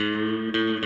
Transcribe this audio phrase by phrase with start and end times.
[0.00, 0.77] Música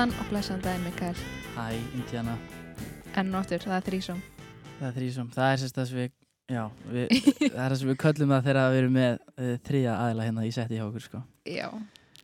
[0.00, 1.18] Góðan og blessaðan daginn, Mikael.
[1.52, 2.32] Hæ, Indiana,
[3.20, 4.20] Enn og aftur, það er þrísum.
[4.78, 6.14] það er þrísum Það er sérst það sem við,
[6.54, 7.10] já, við
[7.52, 10.46] það er það sem við köllum það þegar við erum með uh, þriðja aðila hérna
[10.48, 11.20] í setti hjá okkur sko.
[11.44, 11.66] Já.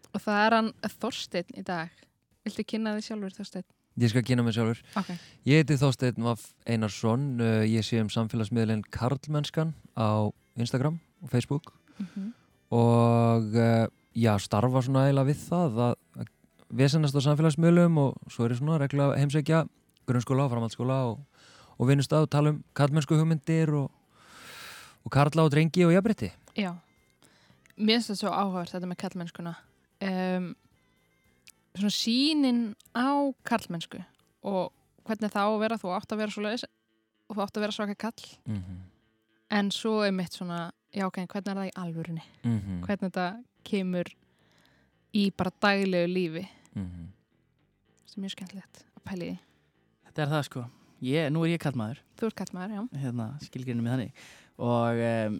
[0.08, 2.00] Og það er hann Þorsteinn í dag.
[2.48, 3.68] Viltu kynna þig sjálfur, Þorsteinn?
[4.06, 4.80] Ég skal kynna mig sjálfur.
[5.02, 5.12] Ok.
[5.52, 7.28] Ég heiti Þorsteinn Vaff Einarsson.
[7.44, 12.32] Uh, Ég sé um samfélagsmiðlinn Karlmennskan á Instagram og Facebook Mm
[12.66, 13.86] og uh,
[14.16, 16.05] já, starfa svona eiginlega við það að, að
[16.70, 19.64] vesennast á samfélagsmiðlum og svo er ég svona regla heimsækja
[20.06, 21.20] grunnskóla og framhaldsskóla og,
[21.78, 23.90] og vinnustaf og tala um karlmennsku hugmyndir og,
[25.04, 26.32] og karla og drengi og jafnbrytti.
[26.56, 26.74] Já.
[27.76, 29.54] Mér finnst þetta svo áhugavert, þetta með kallmennskuna.
[30.06, 30.50] Um,
[31.76, 32.60] svona sínin
[32.96, 33.08] á
[33.44, 34.00] kallmennsku
[34.46, 34.72] og
[35.06, 37.66] hvernig það á að vera, þú átt að vera svo leiðis og þú átt að
[37.66, 38.28] vera svaka kall.
[38.46, 38.78] Mm -hmm.
[39.50, 42.22] En svo er mitt svona, já ok, hvernig er það í alvörunni?
[42.42, 44.04] Mm Hvernig þetta kemur
[45.16, 46.44] í bara daglegu lífi.
[46.76, 47.06] -hmm.
[48.06, 49.38] sem er mjög skemmtilegt að pæli því.
[50.06, 50.64] Þetta er það sko
[51.02, 52.82] ég, Nú er ég kallmaður Þú ert kattmaður, já.
[53.00, 54.12] hérna, skilgrinu með þannig
[54.58, 55.34] og um,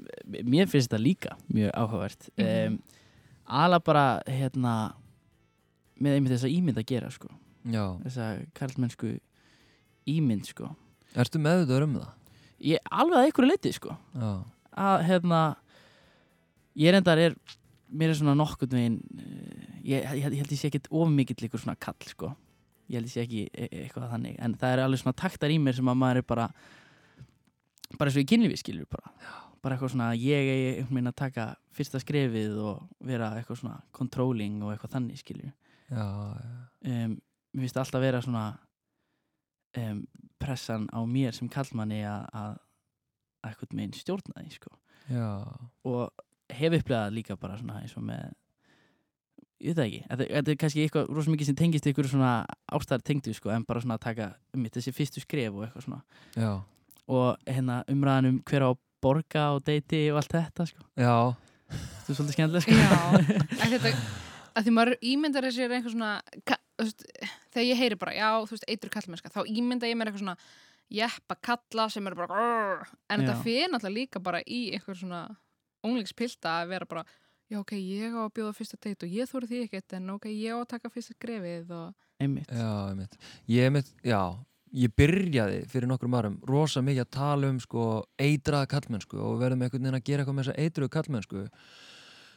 [0.45, 2.73] mér finnst þetta líka mjög áhugavert Mhm.
[2.75, 2.83] um,
[3.49, 4.95] Ala bara hérna
[6.01, 7.29] með einmitt þessa ímynd að gera sko
[7.65, 7.97] Já.
[8.05, 9.19] þessa karlmennsku
[10.07, 10.75] ímynd sko
[11.15, 12.11] Ertu meðvitaður um það?
[12.61, 14.45] Ég alveg að einhverju leiti sko Já.
[14.77, 15.57] að hérna
[16.77, 17.35] ég reyndar er
[17.91, 19.01] mér er svona nokkurn veginn
[19.87, 22.33] ég, ég, held- ég held ég sé ekkit of mikill ykkur svona kall sko.
[22.91, 24.37] Ég held ég sé ekki e e- eitthvað þannig.
[24.43, 26.49] En það er alveg svona taktar í mér sem að maður er bara
[27.99, 29.13] bara eins og í kynlífi skilur bara.
[29.63, 31.47] Bara eitthvað svona ég eigi einhvern veginn að taka
[31.77, 35.53] fyrsta skrefið og vera eitthvað svona controlling og eitthvað þannig skilur
[35.91, 37.05] Já, já.
[37.07, 37.13] um,
[37.55, 38.45] mér finnst alltaf vera svona
[39.79, 40.01] um,
[40.43, 42.55] pressan á mér sem kallmanni að að
[43.47, 44.73] að eitthvað meginn stjórna því sko.
[45.07, 45.29] Já.
[45.87, 46.11] og
[46.51, 48.33] hef upplegað líka bara svona eins og með
[49.61, 52.33] ég veit það ekki, þetta, þetta er kannski eitthvað rosa mikið sem tengist ykkur svona
[52.77, 55.87] ástæðar tengdu sko, en bara svona að taka um mitt þessi fyrstu skref og eitthvað
[55.87, 56.03] svona
[56.37, 56.51] Já.
[57.09, 61.17] og hérna umræðan um hver á að borga og deiti og allt þetta sko, Já.
[61.73, 63.01] þetta er svolítið skemmtilega sko Já,
[63.65, 63.95] að þetta,
[64.53, 66.13] að því maður ímyndar sér einhver svona,
[66.49, 67.09] ka, þú veist,
[67.57, 70.39] þegar ég heyri bara, já, þú veist, eitur kallmennska, þá ímynda ég mér eitthvað svona
[70.97, 73.43] jeppa kalla sem eru bara, grrr, en þetta Já.
[73.43, 75.25] fyrir náttúrulega líka bara í einhver svona
[77.51, 80.29] já, ok, ég á að bjóða fyrsta deit og ég þóri því ekkert, en ok,
[80.33, 83.19] ég á að taka fyrsta grefið og, einmitt, Já, einmitt.
[83.51, 84.21] Ég einmitt, já,
[84.77, 87.85] ég byrjaði fyrir nokkrum árum rosa mikið að tala um sko
[88.21, 91.45] eitraða kallmennsku og verðum einhvern veginn að gera eitthvað með þessa eitruðu kallmennsku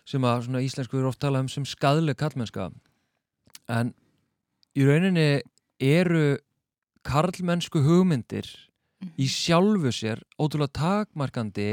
[0.09, 2.69] sem að svona íslensku er oft talað um sem skadleg kallmennska
[3.75, 3.91] en
[4.77, 5.41] í rauninni
[5.83, 6.37] eru
[7.07, 8.47] karlmennsku hugmyndir
[9.19, 11.71] í sjálfu sér ótrúlega takmarkandi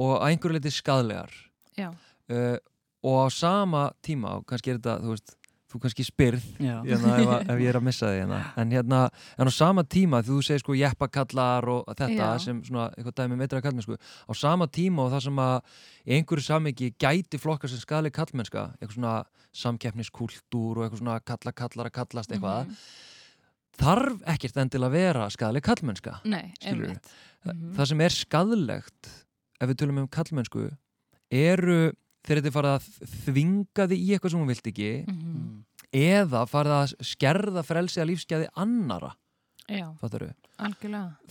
[0.00, 1.34] og að einhverju leiti skadlegar
[1.76, 1.90] já,
[2.30, 2.56] uh,
[3.02, 5.36] og á sama tíma og kannski er þetta, þú veist,
[5.70, 8.38] þú kannski spyrð hérna, ef, ef ég er að missa því hérna.
[8.58, 8.98] en hérna,
[9.38, 12.38] en á sama tíma þú segir sko jeppakallar og þetta Já.
[12.42, 15.60] sem svona eitthvað dæmi meitra kallmennsku á sama tíma og það sem að
[16.16, 19.14] einhverju samiki gæti flokkar sem skadleg kallmennska, eitthvað svona
[19.62, 22.76] samkeppniskúltúr og eitthvað svona kalla kallar að kallast eitthvað, Mhm.
[23.80, 26.52] þarf ekkert endil að vera skadleg kallmennska nei,
[27.40, 27.72] Þa- Mhm.
[27.76, 29.08] það sem er skadlegt
[29.60, 30.70] ef við tölum um kallmennsku
[31.30, 31.92] eru
[32.26, 32.88] þegar þetta er farið að
[33.24, 34.90] þvinga þig í eitthvað sem hún vilt ekki.
[35.08, 35.64] Mm.
[35.90, 39.14] eða farið að skerða frelsi að lífsgæði annara
[39.70, 39.86] já,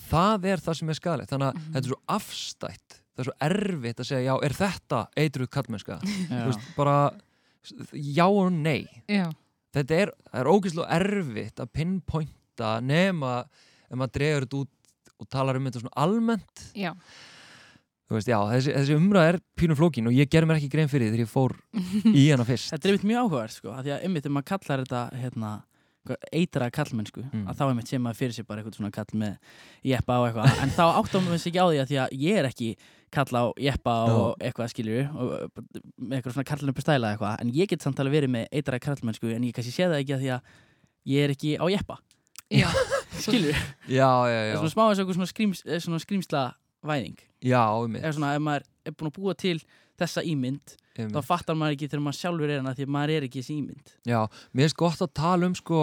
[0.09, 1.71] það er það sem er skadlegt þannig að Mhm.
[1.73, 5.99] þetta er svo afstætt það er svo erfitt að segja já, er þetta eitruð kallmennska
[6.29, 6.97] Þú bara
[7.93, 8.87] já og nei.
[9.11, 9.27] Já,
[9.75, 13.33] þetta er, er ógeðslega erfitt að pinpointa nema
[13.89, 14.69] ef maður dregur þetta út
[15.19, 16.61] og talar um þetta svona almennt.
[16.79, 16.93] Já.
[16.95, 17.28] þú
[18.17, 21.09] veist, já, þessi, þessi umræð er pínum flókin og ég ger mér ekki grein fyrir
[21.11, 21.53] því þegar ég fór
[22.15, 22.71] í hana fyrst.
[22.73, 25.51] Þetta er einmitt mjög áhugavert sko, af því að einmitt ef maður kallar þetta hérna
[26.33, 27.43] eitra kallmennsku, Mm.
[27.51, 29.35] að þá einmitt sem maður fyrir sér bara eitthvað svona kall með
[29.85, 32.39] jeppa og eitthvað, en þá áttum við sig ekki á því að því að ég
[32.39, 32.69] er ekki
[33.13, 35.27] kalla á jeppa og eitthvað skiljur og
[35.99, 38.79] með eitthvað svona kallin upp stæla eitthvað, en ég get samt alveg verið með eitra
[38.81, 40.41] kallmennsku en ég kannski sé það ekki að því að
[41.13, 41.99] ég er ekki á jeppa.
[42.49, 42.69] Já,
[43.29, 43.53] já,
[43.85, 46.43] já, það er já, svona smá eins og eitthvað svona, skrýms, svona skrýmsla
[46.85, 47.63] væðing, já,
[48.13, 49.57] svona ef maður er búin að búa til
[49.99, 53.13] þessa ímynd, þá um fattar maður ekki þegar maður sjálfur er hana því að maður
[53.17, 53.91] er ekki þessi ímynd.
[54.07, 54.19] Já,
[54.53, 55.81] mér finnst gott að tala um sko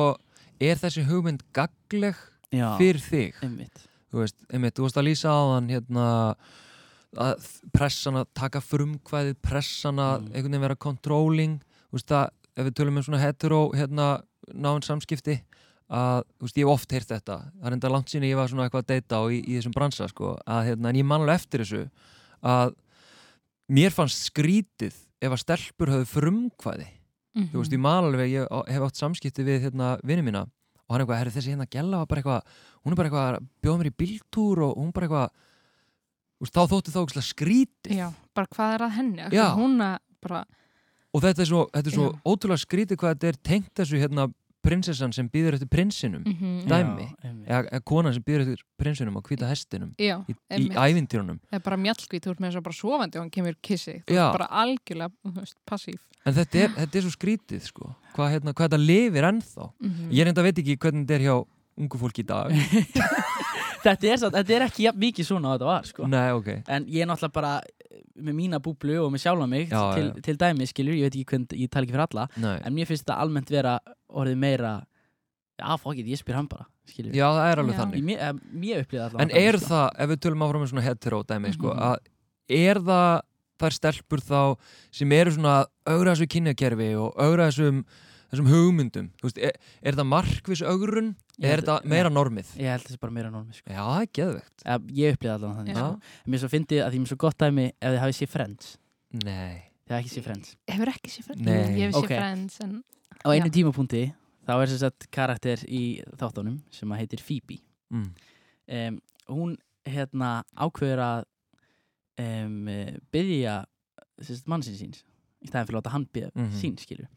[0.61, 2.17] er þessi hugmynd gagleg
[2.53, 3.43] já, fyrir þig?
[3.45, 3.85] einmitt.
[4.13, 6.07] Þú veist, einmitt, þú varst að lýsa á þann hérna
[7.17, 10.33] að pressan að taka frumkvæðið pressan að Mm.
[10.33, 11.55] einhvern veginn vera controlling.
[11.91, 14.23] Þú veist að ef við tölum um svona hetero hérna
[14.55, 15.41] náinn samskipti
[15.87, 17.37] að, þú veist, ég hef oft heyrt þetta.
[17.61, 19.75] Það er enda langt síni ég var svona eitthvað að deyta á í, í þessum
[19.77, 21.83] bransa, sko, að hérna, en ég man alveg eftir þessu
[22.43, 22.75] að
[23.77, 26.89] mér fannst skrítið ef að stelpur höfðu frumkvæði.
[27.37, 27.51] Mhm.
[27.53, 30.47] þú veist, ég man alveg, ég hef átt samskipti við hérna vinni mína
[30.87, 32.43] og hann eitthvað, herri þessi hérna gæla var bara eitthvað
[32.87, 35.29] hún er bara eitthvað að bjóða mér í bíltúr og hún bara eitthvað
[36.37, 37.97] þú veist, þá þótti þá eitthvað skrítið.
[37.99, 39.29] Já, bara hvað er að henni?
[39.57, 40.41] Hún að bara,
[41.13, 44.29] og þetta er svo, þetta er svo ótrúlega skrítið hvað þetta er tengt þessu hérna
[44.67, 47.07] prinsessan sem býður eftir prinsinum mm Dæmi.
[47.07, 47.47] Já, einmitt.
[47.49, 51.59] eða, eða konan sem býður eftir prinsinum á hvita hestinum já, í, í ævintýrunum Það
[51.61, 53.97] er bara mjallkvít, þú ert með þess að bara sofandi og hann kemur kissi.
[54.07, 56.01] Þú ert bara algjörlega, þú veist, passív.
[56.27, 57.93] en þetta er, þetta er svo skrítið sko.
[58.17, 61.37] hvað, hérna, hvað þetta lifir ennþá Mm ég reynda veit ekki hvernig þetta er hjá
[61.77, 62.53] ungu fólki í dag
[63.87, 66.07] þetta, er þetta er ekki jafn mikið svona að þetta var sko.
[66.13, 67.55] nei, ok en ég er náttúrulega bara
[68.17, 70.23] með mína búblu og með sjálfa mig Já, til, já.
[70.27, 72.57] til dæmi skilur, ég veit ekki hvernig, ég tala ekki fyrir alla nei.
[72.65, 73.75] en mér finnst þetta almennt vera
[74.09, 74.73] orðið meira
[75.61, 77.81] já, fokkið, ég spyr hann bara skilur, já, það er alveg Já.
[77.83, 79.71] þannig mér, mér upplýði allavega En þannig, er sko.
[79.73, 81.83] það, ef við tölum áfram með svona hetero dæmi, sko, Mhm.
[81.87, 81.97] að
[82.49, 83.21] er það
[83.57, 84.41] þær stelpur þá
[84.93, 87.85] sem eru svona að augra þessu kynjakerfi og augra þessum,
[88.31, 89.53] þessum hugmyndum þú veist, er,
[89.83, 92.51] er það markvis augrun er þetta meira normið?
[92.57, 93.69] ég held þessi bara meira normi sko.
[93.71, 96.13] Já, það er geðvegt Eh, ég upplýði allavega þannig sko.
[96.33, 98.71] Mér svo fyndi að því mér svo gott dæmi ef þið hafið séð Friends
[99.25, 99.57] Nei
[99.87, 101.43] þið hafið ekki séð Friends Hefur ekki sér frends?
[101.47, 101.77] Nei.
[101.77, 102.83] Ég hef sér frends, en
[103.23, 104.03] á einu tímapunkti
[104.47, 105.83] þá er þess að karakter í
[106.21, 107.61] þáttunum sem að heitir Phoebe
[107.91, 108.11] mm.
[108.71, 108.99] um,
[109.29, 109.57] hún
[109.87, 111.25] hérna ákveður að
[112.23, 112.69] um,
[113.13, 113.57] byggja
[114.49, 115.03] mannsins síns
[115.45, 116.53] í staðin fyrir að láta hann byggja Mhm.
[116.59, 117.09] sín skilur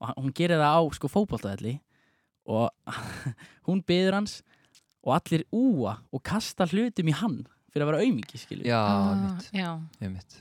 [0.00, 1.80] og hún gerir það á sko fótboltaðalli
[2.48, 2.70] og
[3.68, 4.38] hún byggður hans
[5.04, 9.10] og allir úa og kasta hlutum í hann fyrir að vera aumingi skilur Já, Ah,
[9.14, 9.70] einmitt, já.
[10.02, 10.38] einmitt.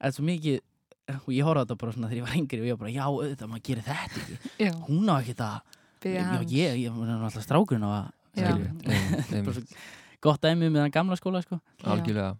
[0.00, 0.60] Það er svo mikið
[1.12, 2.94] og ég horfði á þetta bara svona þegar ég var yngri og ég var bara
[2.94, 4.36] já, auðvitað, maður gerir þetta ekki.
[4.66, 5.56] Já, hún á ekki það
[6.02, 8.06] já, ég, ég, er alltaf strákurinn á að
[9.52, 9.62] svo
[10.22, 11.58] gott dæmi með þann gamla skóla sko.
[11.84, 12.36] Algjörlega.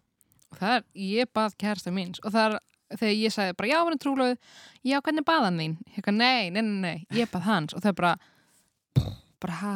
[0.56, 2.58] Það er, ég bað kærasta míns og það er
[3.00, 4.36] þegar ég sagði bara, já, hann er trúlega
[4.84, 5.76] já, hvernig bað hann þín?
[5.96, 7.74] Ég nei, nei, nei, nei, ég bað hans.
[7.76, 8.12] Og það er bara
[9.42, 9.74] bara, ha,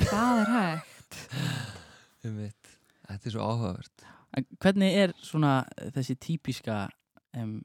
[0.00, 1.18] Já, það er hægt.
[2.24, 2.72] Einmitt.
[3.08, 4.06] Þetta er svo áhugavert.
[4.38, 5.54] En hvernig er svona
[5.96, 6.84] þessi típiska
[7.40, 7.56] um,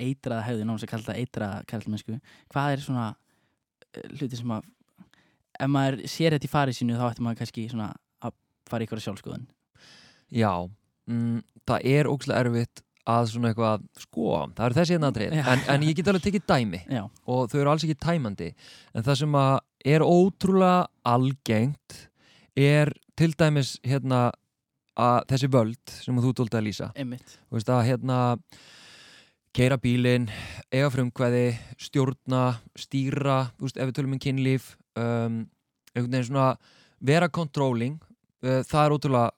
[0.00, 2.18] eitraða hefði, náttúrulega sem kallar það eitraða kærlmennsku,
[2.52, 3.06] hvað er svona
[3.94, 4.68] eh, hluti sem að
[5.60, 7.88] ef maður sér þetta í farið sínu þá ætti maður kannski svona
[8.24, 8.36] að
[8.70, 9.48] fara ykkur sjálfskoðun
[10.30, 10.52] Já,
[11.10, 15.42] mm, það er ógslag erfitt að svona eitthvað, sko, það eru þessi hérna atrið Já.
[15.52, 16.80] en, en ég get alveg tekið dæmi.
[16.92, 18.50] Já, og þau eru alls ekki tæmandi.
[18.94, 22.08] En það sem að er ótrúlega algengt
[22.56, 24.30] er til dæmis hérna
[25.00, 26.90] að þessi völd sem þú tóld að lýsa.
[27.48, 28.18] Þú veist að hérna
[29.56, 30.28] keira bílinn,
[30.70, 31.46] eiga frumkvæði
[31.80, 35.40] stjórna, stýra þú veist, ef við tölum um kynlíf um,
[35.94, 36.50] einhvern veginn svona
[37.00, 37.96] vera controlling,
[38.44, 39.30] uh, það er ótrúlega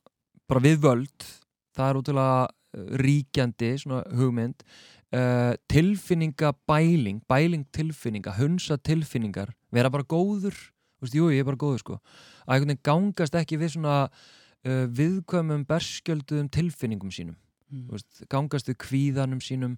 [0.51, 1.29] bara við völd
[1.73, 4.67] það er ótrúlega uh, ríkjandi svona hugmynd
[5.13, 11.49] uh, tilfinninga bæling bæling tilfinninga, hunsa tilfinningar vera bara góður, þú veist, jú, ég er
[11.49, 11.99] bara góður sko,
[12.45, 17.37] að einhvern veginn gangast ekki við svona uh, viðkvæmum berskjölduðum tilfinningum sínum.
[17.73, 17.87] Mm.
[17.89, 19.77] þú veist, gangast við kvíðanum sínum.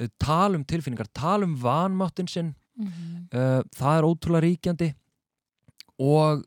[0.00, 2.54] Uh, tala um tilfinningar, tala um vanmáttin sinn.
[2.72, 3.28] Mhm.
[3.36, 4.94] uh, það er ótrúlega ríkjandi.
[6.00, 6.46] Og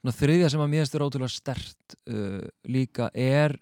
[0.00, 1.96] svona, þriðja sem að mér finnst er ótrúlega stert
[2.64, 3.58] líka er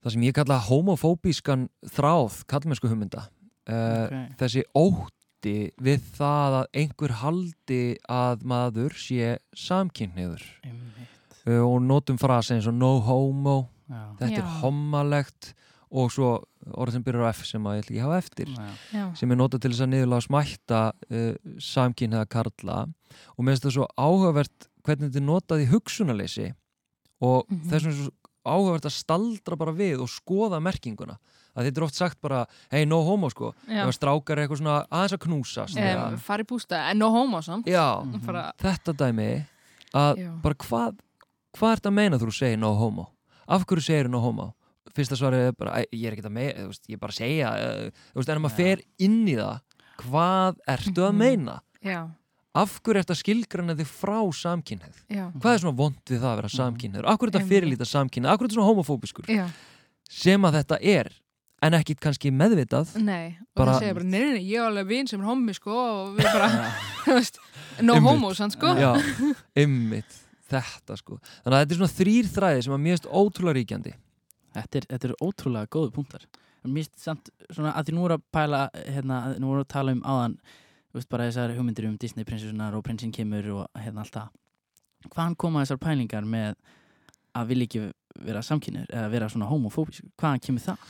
[0.00, 3.26] það sem ég kalla homofóbískan þráð kallmennsku hugmynda
[3.68, 4.36] uh, Ok.
[4.40, 12.18] þessi ótti við það að einhver haldi að maður sé samkynniður einmitt uh, og notum
[12.20, 13.58] frasa eins og no homo
[13.90, 14.02] Já.
[14.20, 14.42] þetta Já.
[14.44, 15.52] er hommalegt
[15.90, 16.28] og svo
[16.78, 18.50] orð sem byrjar á F sem að ég ætla ekki að hafa eftir
[18.94, 19.04] Já.
[19.18, 21.32] Sem er notað til þess að niðurlega smætta uh,
[21.70, 26.50] samkynniða karla og mér finnst það svo áhugavert hvernig þetta er notað í hugsunarleysi
[27.20, 27.64] og Mhm.
[27.72, 28.12] þessum er svo
[28.46, 31.18] áhugavert að staldra bara við og skoða merkinguna.
[31.56, 34.86] Að þetta er oft sagt bara hei no homo sko, að strákar er eitthvað svona
[34.88, 37.66] aðeins að knúsast Um, eða- fari bústa, en no homo samt.
[37.66, 38.24] Já, Mhm.
[38.26, 39.46] bara, þetta dæmi
[39.94, 40.42] að já.
[40.42, 40.98] bara hvað
[41.56, 43.08] hvað ert að meina þú segir no homo?
[43.48, 44.54] Af hverju segir no homo?
[44.94, 47.18] Fyrsta svarið er bara, "Æ, ég er ekki að meina veist, ég er bara að
[47.18, 49.60] segja veist, en ef maður fer inn í það
[49.98, 51.18] hvað ertu að Mhm.
[51.18, 51.60] meina?
[51.84, 52.10] Já,
[52.58, 56.30] af hverju ertu að skilgrana þig frá samkynneið já, hvað er svona vond við það
[56.32, 59.30] að vera samkynneið af hverju er þetta fyrirlíta samkynneið, af hverju er þetta svona homofóbiskur
[59.30, 59.44] já,
[60.10, 61.12] sem að þetta er
[61.62, 62.94] en ekkit kannski meðvitað.
[63.04, 65.52] Nei, og Bara- það segja bara, nei, nei, ég er alveg vinn sem er hommi,
[65.52, 66.46] sko, og við bara,
[67.04, 67.36] þú veist,
[67.84, 68.06] no Einmitt.
[68.08, 68.70] homo, sann, sko.
[68.80, 68.94] Já,
[69.66, 70.16] ymmit,
[70.48, 71.18] þetta sko.
[71.44, 73.92] Þannig að þetta er svona þrýr þræði sem mér finnst ótrúlega ríkjandi.
[74.56, 76.24] Þetta er, þetta er ótrúlega góðu punktar.
[76.64, 79.68] Mér finnst samt svona að því nú er að pæla hérna, að nú er að
[79.76, 80.38] tala um áðan
[80.90, 84.28] þú veist bara þessar hugmyndir um Disney prinsessunar og prinsinn kemur og hérna allt það
[85.10, 86.56] Hvaðan koma þessar pælingar með
[87.38, 87.82] að vilja ekki
[88.26, 90.82] vera samkynir eða vera svona homofóbísk Hvaðan kemur það?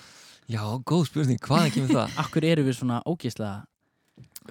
[0.51, 2.17] Já, góð spurning, hvaðan kemur það?
[2.25, 3.61] Akkur eru við svona ógeðslega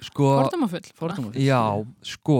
[0.00, 0.86] Sko, Fordómafull.
[0.96, 1.60] fordóma já,
[2.06, 2.38] sko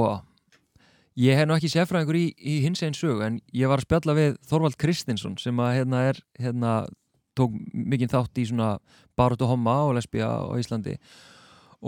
[1.21, 4.15] Ég hef nú ekki sérfræðingur í, í hins einn sögu en ég var að spjalla
[4.17, 6.75] við Þorvald Kristinsson sem að hérna er hérna,
[7.37, 8.71] tók mikinn þátt í svona
[9.19, 11.30] baróttu homma og lesbía á Íslandi og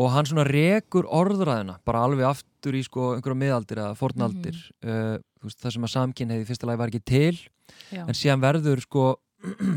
[0.08, 4.56] hann svona rekur orðræðina bara alveg aftur í sko einhverja miðaldir eða fornaldir.
[4.84, 7.38] Uh, þú veist, það sem að samkynneið í fyrsta lagi var ekki til
[7.92, 8.04] Já.
[8.06, 9.76] en síðan verður sko uh,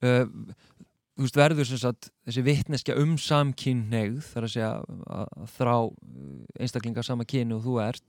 [1.20, 5.26] þú veist verður sem sagt þessi vitneskja um samkynneigð þar að segja að,
[5.58, 5.90] þrá uh,
[6.60, 8.06] einstaklingar sama kyni og þú ert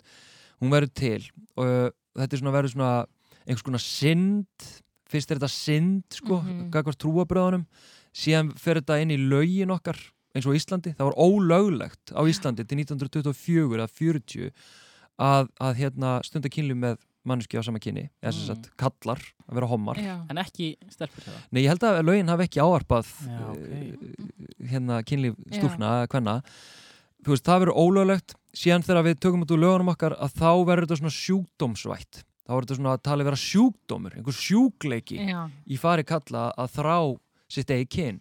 [0.61, 1.25] hún verður til.
[1.57, 1.89] Og uh,
[2.21, 2.93] þetta er svona verður svona
[3.41, 4.69] einhvers konar synd.
[5.11, 6.67] Fyrst er þetta synd sko mm Mhm.
[6.71, 7.65] gagvart trúabröðunum
[8.15, 9.97] síðan fer þetta inn í lögin okkar
[10.35, 14.51] eins og Íslandi, það var ólöglegt á Íslandi til 1924 eða 40
[15.21, 18.47] að, að hérna stunda kynlu með manneski á sama kyni eða sem Mm.
[18.49, 20.15] sagt kallar að vera hommar Já.
[20.31, 23.59] En ekki stelpur það Nei, ég held að lögin hafi ekki áarpað Já, ok.
[23.61, 26.35] uh, hérna kynlíf stúlna eða hvenna
[27.21, 30.49] þú veist, það verður ólöglegt síðan þegar við tökum út úr lögunum okkar að þá
[30.65, 35.43] verður þetta svona sjúkdómsvætt þá verður þetta svona að tala vera sjúkdómur einhver sjúkleiki Já.
[35.69, 36.95] í fari kalla að þrá
[37.51, 38.17] sitt eigi kyn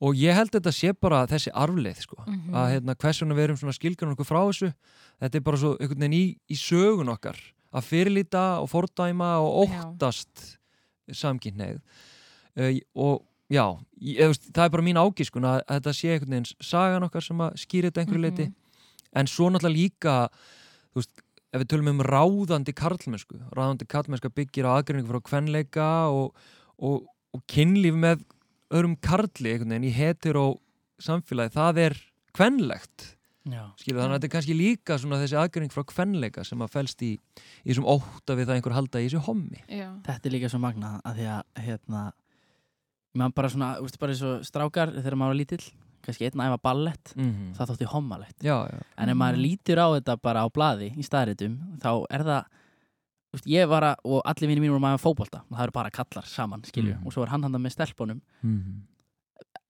[0.00, 2.54] og ég held þetta sé bara þessi arfleið sko, Mhm.
[2.54, 4.72] að hérna, hversuna við erum svona skilgjörnum okkur frá þessu
[5.20, 7.36] þetta er bara svo einhvern veginn í, í sögun okkar
[7.74, 9.82] að fyrirlíta og fordæma og Já.
[9.84, 10.58] óttast
[11.10, 11.80] samkynneið
[12.58, 13.64] uh, og já,
[14.00, 17.38] ég, það er bara mín ágiskun að, að þetta sé einhvern veginn sagan okkar sem
[17.44, 18.54] að skýra þetta einhverju leiti Mhm.
[19.16, 20.16] en svo náttúrulega líka
[20.92, 25.86] þú veist, ef við tölum um ráðandi karlmennsku, ráðandi karlmennska byggir á aðgreiningu frá kvenleika
[26.12, 26.34] og,
[26.78, 28.20] og, og kynlíf með
[28.74, 30.46] öðrum karli einhvern veginn í hetero
[31.02, 31.96] samfélagi, það er
[32.36, 33.14] kvenlegt.
[33.48, 36.72] Já, skilu, þannig að þetta er kannski líka svona þessi aðgreining frá kvenleika sem að
[36.74, 39.62] felst í, í þessum ótta við það einhver halda í þessu hommi.
[39.72, 39.88] Já.
[40.04, 42.02] þetta er líka svo magnað að því að hérna
[43.16, 45.62] maður bara svona, þú veist bara eins og strákar þegar maður var lítill,
[46.04, 47.54] kannski einn að æfa ballett mm -hmm.
[47.56, 47.88] það þótti
[48.44, 48.56] já,
[48.96, 52.44] en ef maður lítur á þetta bara á blaði í staðritum, þá er það
[53.32, 55.90] veist, ég var að, og allir vinni mín voru maður fótbolta, og það eru bara
[55.90, 57.06] kallar saman skilju, Mhm.
[57.06, 58.82] og svo er hann handa með stelpunum mm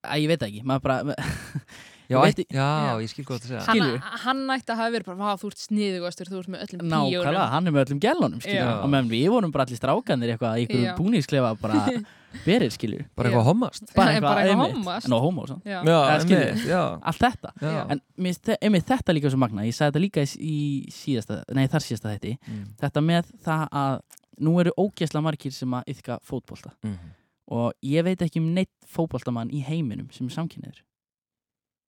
[0.03, 1.03] að ég veit ekki, maður bara
[2.09, 2.93] já, Ég veit já, Já.
[3.03, 5.59] ég skil hvað það segja Hann, hann ætti að hafa verið bara, "Vá, þú ert
[5.59, 7.49] sniðugastur, þú ert með öllum nákvæmlega, píónum.
[7.51, 7.99] hann er með öllum
[8.47, 8.81] Já.
[8.83, 10.95] og meðan við vorum bara allir strákanir eitthvað Já.
[10.97, 11.73] búningsklefa bara
[12.45, 13.93] berir skilju bara eitthvað hommast.
[13.95, 14.49] Bara eitthvað
[15.05, 15.45] en á homo.
[15.65, 15.79] Já.
[15.83, 17.53] Já, einmitt, já, allt þetta.
[17.89, 20.57] En einmitt þetta líka svo magna ég sagði þetta líka í,
[20.93, 22.65] síðasta nei þar síðasta þetta Mm.
[22.79, 24.01] þetta með það að
[24.39, 26.71] nú eru ógeðsla margir sem að yfka fótbolta.
[26.83, 27.15] Mhm.
[27.51, 30.83] og ég veit ekki um neitt fótboltamann í heiminum sem er samkynniður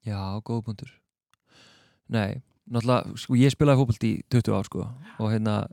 [0.04, 0.90] Já, góð punktur.
[2.10, 4.88] Nei, náttúrulega, sko, ég spilaði fótbolt í 20 ár, sko.
[5.22, 5.68] Og hérna,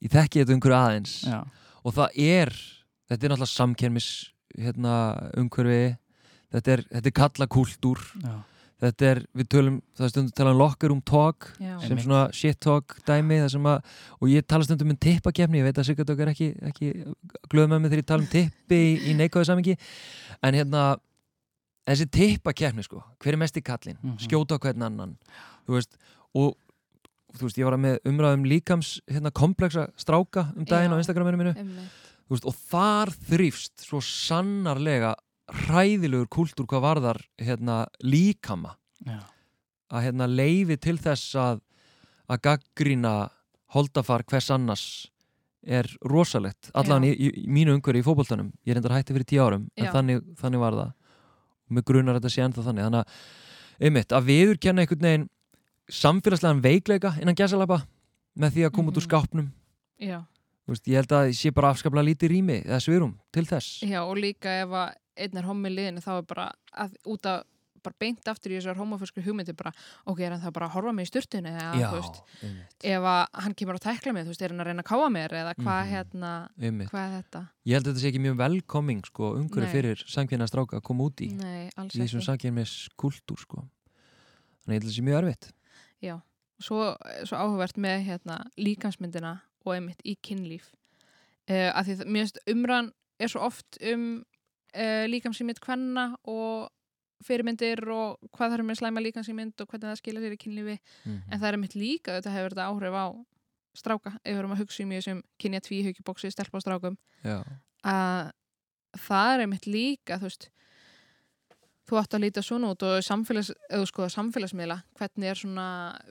[0.00, 1.12] ég þekki þetta umhverju aðeins.
[1.28, 1.42] Já,
[1.84, 2.54] og það er,
[3.10, 4.08] þetta er náttúrulega samkermis
[4.58, 4.94] hérna,
[5.38, 5.96] umhverfi
[6.54, 8.32] þetta er, þetta er kalla kultúr já,
[8.80, 11.74] þetta er, við tölum, það er stundum tala um locker room talk Já.
[11.82, 12.06] sem Einmitt.
[12.06, 15.78] svona shit talk dæmi það sem að, og ég tala stundum um tippakefni, ég veit
[15.82, 16.88] að Sigurd okkar er ekki, ekki
[17.52, 19.76] glöð með mig þegar ég tala um tippi í, í neikvæðu samingi
[20.42, 20.86] en hérna
[21.90, 24.18] þessi tippakefni sko, hver er mest í kallin Mhm.
[24.26, 25.16] skjóta á hvern annan
[25.68, 25.94] þú veist,
[26.34, 26.56] og
[27.36, 30.96] þú veist, ég var með umræðum líkams hérna, kompleksa stráka um daginn Já.
[30.96, 31.90] á Instagraminu mínu Einmitt.
[32.36, 35.14] Veist, og þar þrýfst svo sannarlega
[35.50, 38.76] hræðilegur kultúr hvað varðar hérna, líkama.
[39.06, 39.18] Já,
[39.90, 41.60] að hérna, leifi til þess að
[42.30, 43.14] að gaggrýna
[43.74, 44.84] holdafar hvers annars
[45.66, 46.70] er rosalegt.
[46.78, 49.64] Allan í, í, í mínu umhverju í fótboltanum ég er endar hætti fyrir tíu árum
[49.76, 50.92] en þannig, þannig var það.
[51.66, 52.86] Og mig grunar þetta sé ennþá þannig.
[52.86, 53.18] Þannig að,
[53.88, 55.26] einmitt, að viður kenna einhvern veginn
[55.90, 57.80] samfélagslegan veikleika innan gæsalapa
[58.38, 59.10] með því að koma út úr Mhm.
[59.10, 59.50] skápnum.
[60.00, 60.20] Já.
[60.70, 64.00] Veist, ég held að ég sé bara afskaplega lítið rými eða svirum til þess Já,
[64.06, 64.74] og líka ef
[65.20, 66.44] einn er homi liðinu þá er bara
[66.78, 67.42] að, út að
[67.80, 69.70] bara beint aftur í þessar homofísku hugmyndir bara,
[70.04, 72.18] ok, er hann það bara að horfa mig í sturtinu eða, þú veist,
[72.84, 75.06] ef að hann kemur að tækla mig, þú veist, er hann að reyna að káa
[75.14, 75.90] mér eða hvað Mhm.
[75.94, 76.90] hérna, einmitt.
[76.92, 77.40] hvað er þetta?
[77.64, 81.04] Ég held að þetta sé ekki mjög velkoming sko, umhverju fyrir samkynna stráka að koma
[81.08, 82.28] út í Nei, alls í þessum ekki.
[82.28, 83.64] samkynnis kultúr sko.
[84.60, 85.50] þannig ég held að þetta sé mjög erfitt
[86.04, 86.20] Já,
[86.60, 90.70] svo, svo áhugavert með hérna líkansmyndina og einmitt í kynlíf.
[91.50, 96.70] Uh, að því það, mér finnst umræðan er svo oft um uh, líkamsýmynd kvenna og
[97.26, 100.76] fyrirmyndir og hvað er með slæma líkamsýmynd og hvernig það skilja sér í kynlífi.
[101.04, 101.18] Mhm.
[101.28, 103.06] en það er mitt líka, þetta hefur þetta áhrif á
[103.76, 106.96] stráka, ef við erum að hugsa um í þessum kynja tvíhaukiboksi, stelpa á strákum
[107.86, 108.32] að
[108.98, 110.48] það er mitt líka, þú veist
[111.90, 113.50] þú átt að líta svona út og samfélags,
[113.90, 115.66] sko samfélagsmiðla hvernig er svona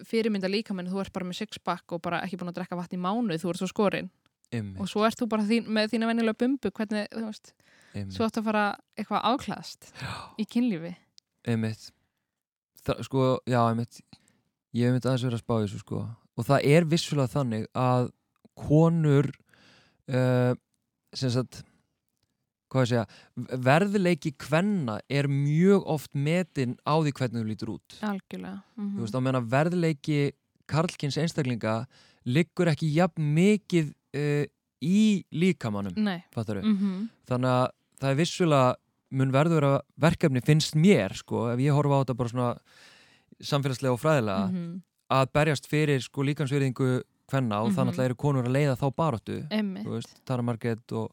[0.07, 3.01] fyrirmynda líkamenn þú ert bara með sixpack og bara ekki búin að drekka vatn í
[3.01, 4.11] mánuð, þú ert svo skorinn.
[4.81, 7.51] Og svo ert þú bara þín, með þína venjulega bumbu hvernig, þú veist,
[7.93, 8.15] ymmið.
[8.15, 8.63] svo átt að fara
[8.97, 9.91] eitthvað áklast
[10.41, 10.95] í kynlífi.
[11.49, 11.89] Einmitt.
[12.83, 14.01] Þa, sko, já, einmitt.
[14.73, 16.01] Ég hef einmitt aðeins verið að spá þessu sko.
[16.39, 18.09] Og það er vissulega þannig að
[18.59, 19.29] konur
[20.09, 20.53] uh,
[21.15, 21.63] sem sagt
[22.89, 23.05] segja,
[23.65, 29.01] verðleiki kvenna er mjög oft metin á því hvernig þú lítur út algjörlega mm þú
[29.01, 30.19] veist, að verðleiki
[30.69, 31.87] karlkins einstaklinga
[32.25, 34.45] liggur ekki jafn mikið uh,
[34.81, 35.93] í líkamannum,
[36.63, 37.07] mm -hmm.
[37.27, 37.67] þannig að
[37.99, 38.75] það er vissulega
[39.11, 42.57] mun verður að verkefni finnst mér sko, ef ég horfa á þetta bara svona
[43.41, 44.81] samfélagslega og fræðilega Mhm.
[45.09, 47.75] að berjast fyrir sko líkansverðingu hvenna og Mhm.
[47.75, 49.47] þannig að eru konur að leiða þá baróttu
[50.25, 51.11] Tara Marget og,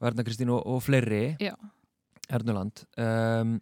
[0.00, 1.36] og Erna Kristín og, og fleiri.
[2.30, 3.56] Ernuland um,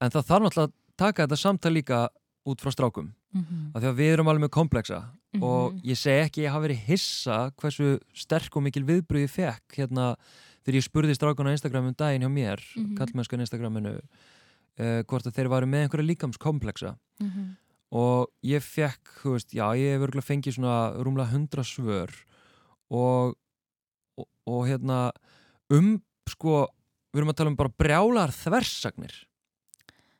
[0.00, 2.00] en það þarf náttúrulega að taka þetta samtal líka
[2.46, 5.02] út frá strákum mm af því að við erum alveg með komplexa
[5.36, 5.42] Mhm.
[5.44, 9.74] og ég segi ekki ég hafi verið hissa hversu sterk og mikil viðbröð ég fekk
[9.76, 10.14] hérna
[10.64, 12.96] þegar ég spurði strákun á Instagram um daginn hjá mér, mm Mhm.
[12.96, 17.56] kallmennskan Instagraminu uh, hvort að þeir varu með einhverja líkamskomplexa Mhm.
[17.92, 22.10] og ég fekk, þú veist, já, ég hef örgulega fengið svona rúmlega hundra svör
[22.90, 23.34] og,
[24.16, 25.10] og, og hérna
[25.74, 25.96] um,
[26.28, 26.66] sko
[27.14, 29.14] við erum að tala um bara brjálar þversagnir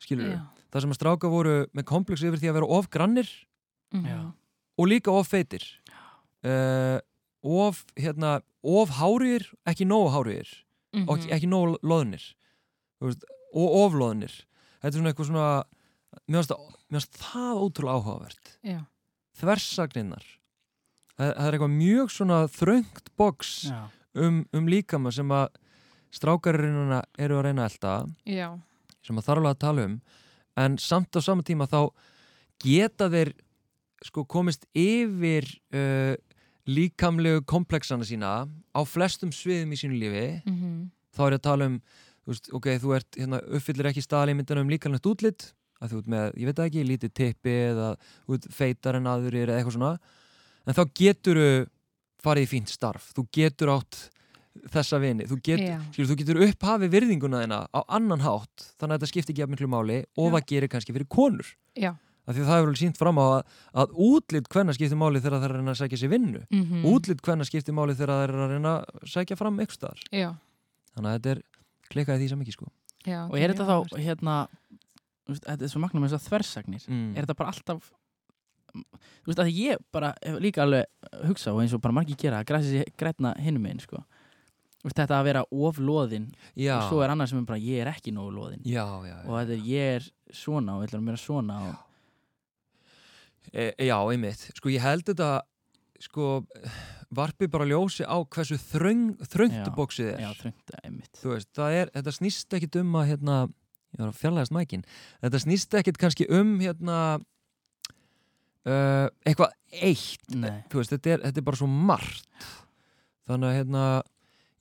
[0.02, 0.38] skilur við,
[0.72, 3.28] það sem að stráka voru með komplex yfir því að vera of grannir.
[3.94, 4.32] Já.
[4.76, 5.62] og líka of feitir
[6.44, 6.98] uh,
[7.46, 10.50] of, hérna of háriðir, ekki nógu háriðir
[10.96, 11.08] Mhm.
[11.10, 12.22] og ekki, nógu loðnir
[13.00, 14.32] Þú veist, og of loðnir
[14.80, 15.64] þetta er svona eitthvað svona
[16.26, 18.78] mér finnst það, mér finnst það ótrúlega áhugavert Já.
[19.40, 20.24] þversagninnar
[21.16, 23.80] það, það er eitthvað mjög svona þröngt box Já.
[24.16, 25.48] Um, um líkama sem að
[26.16, 27.94] strákarinnuna eru að reyna að elda
[28.38, 28.48] Já.
[29.04, 29.96] sem að þarf að tala um
[30.56, 31.80] en samt á sama tíma þá
[32.64, 33.34] geta þeir
[34.06, 35.44] sko komist yfir
[35.76, 36.14] uh,
[36.66, 40.90] líkamlegu komplexana sína á flestum sviðum í sínu lífi Mhm.
[41.16, 41.76] þá er ég að tala um
[42.26, 46.08] þú veist, ok, þú ert, hérna, uppfyllir ekki staðalímyndina um líkamlegt útlitt að þú ert
[46.10, 47.90] með, ég veit ekki, lítið tippi eða
[48.26, 49.92] ert feitar en aðurir eða eitthvað svona
[50.66, 51.50] en þá getur þú
[52.24, 54.10] farið í fínt starf, þú getur átt
[54.72, 58.98] þessa vini, þú getur, skilur, þú getur upphafi virðinguna þina á annan hátt þannig að
[59.02, 60.32] þetta skiptir ekki af miklu máli og Já.
[60.36, 61.90] það gerir kannski fyrir konur Já.
[62.26, 63.42] af því að það hefur alveg sínt fram á að,
[63.84, 66.86] að útlitt hvenna skiptir máli þegar það er að reyna að sækja sér vinnu Mhm.
[66.88, 70.30] útlitt hvenna skiptir máli þegar það er að reyna að sækja fram ykkur staðar Já.
[70.96, 71.42] þannig að þetta er
[71.92, 72.72] klikkaði því sem ekki sko
[73.06, 73.20] Já.
[73.28, 74.48] Og er þetta þá hérna
[75.28, 77.12] þú veist, Þetta er svo magnum eins og þversagnir mm.
[77.16, 77.92] Er þetta bara alltaf
[78.74, 80.86] Þú veist að ég bara líka alveg
[81.28, 84.02] hugsa og eins og bara margir gera að græsi sér grætna hinum einn sko.
[84.86, 88.12] Þetta að vera ofloðin já, og svo er annað sem er bara ég er ekki
[88.14, 89.24] nógu loðin já, já, já.
[89.24, 91.74] og þetta er ég er svona og ég ætla að vera svona og
[93.54, 94.48] E, já, einmitt.
[94.58, 95.28] Sko ég held þetta
[96.02, 96.40] sko
[97.16, 100.24] varpi bara ljósi á hversu þröng, þröngt Já, bóksið er.
[100.26, 101.12] Já, þröngt einmitt.
[101.20, 103.38] Þú veist, það er, þetta snýst ekkit um að hérna,
[104.18, 104.84] fjarlægast mækin.
[105.24, 106.98] Þetta snýst ekkit kannski um hérna
[108.66, 110.26] uh, eitthvað eitt.
[110.72, 112.50] Veist, þetta er, þetta er bara svo margt.
[113.26, 113.84] Þannig að hérna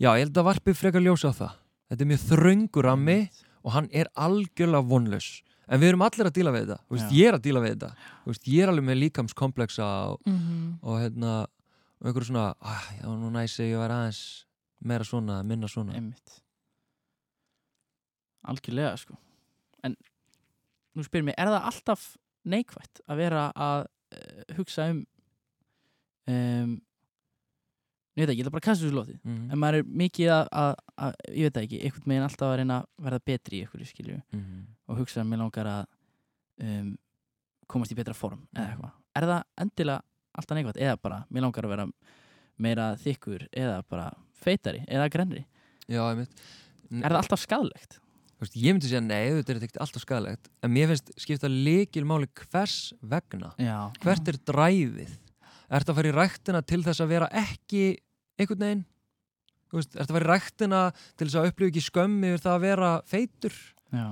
[0.01, 1.57] já, ég held að varpi frekar ljósi á það.
[1.91, 3.17] Þetta er mjög þröngur rammi
[3.65, 5.29] og hann er algjörlega vonlaus.
[5.65, 7.87] En við erum allir að díla við þetta, veist, ég er að díla við þetta.
[8.29, 10.79] Veist, ég er alveg með líkamskomplexa og, Mhm.
[10.83, 11.31] og hérna
[12.01, 14.45] og einhverju svona, ah, já, nú næsi ég væri aðeins
[14.85, 15.95] meira svona, minna svona.
[15.97, 16.41] Einmitt.
[18.45, 19.17] Algjörlega sko.
[19.83, 19.95] En
[20.95, 22.03] nú spyrir mig, er það alltaf
[22.45, 23.87] neikvætt að vera að
[24.58, 25.06] hugsa um
[26.28, 26.75] um
[28.15, 30.30] Ég veit ekki, ég ætla bara að kasta þessu lótið mm en maður er mikið
[30.32, 33.65] að, að, að ég veit ekki, einhvern veginn alltaf að reyna að verða betri í
[33.65, 34.62] ykkur skilju -hmm.
[34.88, 35.86] og hugsa að mér langar að
[36.63, 36.93] um,
[37.67, 38.71] komast í betra form eða Mhm.
[38.71, 40.01] eitthvað, er það endilega
[40.36, 41.88] alltaf neikvægt eða bara, mér langar að vera
[42.58, 45.45] meira þykkur eða bara feitari eða grenri,
[45.88, 47.99] já, er það alltaf skadlegt?
[48.35, 51.47] Þú veist, ég myndi segja nei, þetta er ekkert alltaf skadalegt en mér finnst skipta
[51.51, 53.53] líkil máli hvers vegna.
[53.61, 55.13] Já, hvert er dræfið
[55.65, 57.85] Ertu að fara í ræktina til þess að vera ekki
[58.37, 58.83] einhvern veginn?
[59.71, 60.81] Þú ertu að fara í ræktina
[61.15, 63.57] til þess að upplifa ekki skömmi yfir það að vera feitur?
[63.95, 64.05] Já,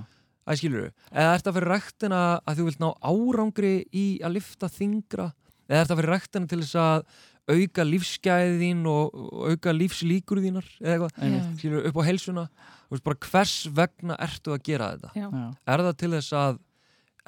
[0.44, 4.36] Æ, skilur Eða ertu að fara í ræktina að þú vilt ná árangri í að
[4.40, 5.30] lifta þingra
[5.70, 7.06] Eða ertu að fara í ræktina til þess að
[7.52, 9.18] auka lífsgæðin og,
[9.52, 12.48] auka lífslíkur þínar eða eitthvað, upp á heilsuna.
[12.88, 15.12] Þú veist bara hvers vegna ertu að gera þetta?
[15.18, 15.28] Já.
[15.68, 16.60] Er það til þess að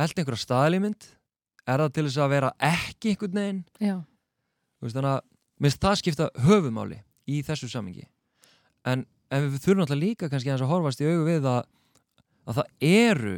[0.06, 1.08] elda einhverja staðalímynd?
[1.65, 3.63] Er það til þess að vera ekki einhvern veginn?
[4.84, 5.23] Veist, þannig að
[5.63, 6.99] minnst það skipta höfumáli
[7.32, 8.06] í þessu samingi
[8.86, 11.62] en, en við þurfum alltaf líka kannski aðeins að horfast í augu við að,
[12.45, 13.36] að það eru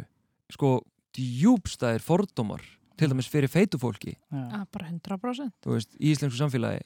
[0.53, 0.71] sko
[1.17, 2.65] djúbstæðir fordómar
[2.97, 4.43] til dæmis fyrir feitu fólki Já.
[4.51, 6.83] Ah, bara 100% þú veist, í íslensku samfélagi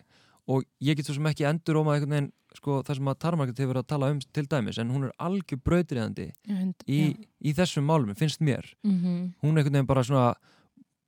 [0.51, 3.59] og ég get svo sem ekki endur ómað einhvern veginn sko, það sem að Tarmarkett
[3.61, 6.25] hefur verið að tala um til dæmis en hún er algjör brautriðandi
[6.87, 7.01] í,
[7.47, 9.33] í þessum málum, finnst mér mm -hmm.
[9.43, 10.33] hún einhvern veginn bara svona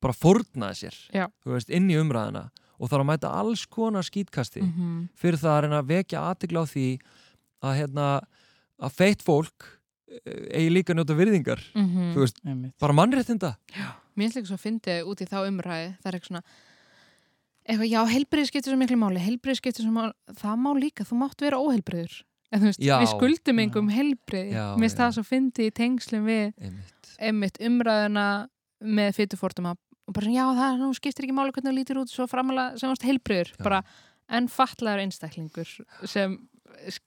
[0.02, 1.28] bara fórnaði sér Já.
[1.46, 5.10] þú veist, inn í umræðina og þarf að mæta alls konar skítkasti Mhm.
[5.16, 7.00] fyrir það að reyna að vekja aðtegla á því
[7.64, 8.22] að hérna
[8.82, 9.80] að feitt fólk
[10.26, 12.14] eh, eigi líka að njóta virðingar Mhm.
[12.14, 12.38] þú veist,
[12.80, 13.56] bara mannréttinda
[14.14, 16.44] Mér finnst líka svo að fyndi út í þá umræði það er eitthvað svona
[17.64, 21.20] eitthvað, já, heilbrið skiptir svo miklu máli heilbrið skiptir svo máli, það má líka þú
[21.22, 21.60] mátt vera
[22.84, 22.98] Já.
[23.02, 23.62] við skuldum
[23.94, 26.52] heilbrið Já, mér finnst það svo fyndi í tengslum við
[27.24, 28.28] einmitt, umræðuna
[28.84, 32.12] með fytufórtuma og bara svona, já, það nú skiptir ekki máli hvernig þú lítur út
[32.12, 33.64] svo framalega sem varst heilbriður Já.
[33.64, 33.80] bara,
[34.28, 35.74] en fatlaður einstaklingur
[36.10, 36.36] sem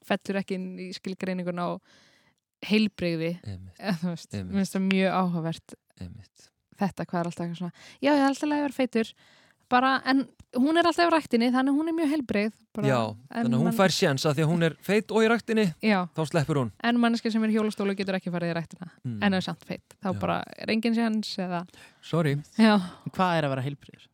[0.07, 1.69] fellur ekki inn í skilgreininguna
[4.15, 4.53] veist, Einmitt.
[4.55, 6.47] mér finnst það mjög áhugavert einmitt.
[6.81, 9.13] Þetta hvað er alltaf eitthvað svona já, ég er alltaf að vera feitur.
[9.67, 10.21] Bara, en
[10.55, 12.99] hún er alltaf í ræktinni þannig hún er mjög heilbrigð bara, Já,
[13.35, 15.65] en þannig hún man- fær sjens að því að hún er feitt og í ræktinni
[15.83, 16.71] já, þá sleppur hún.
[16.87, 19.17] En manneski sem er hjólastólu getur ekki farið í ræktina mm.
[19.27, 20.19] en er samt feitt, þá Já.
[20.23, 21.65] bara er engin sjens eða,
[22.01, 22.77] Sorry, já,
[23.11, 24.07] Hvað er að vera heilbriður?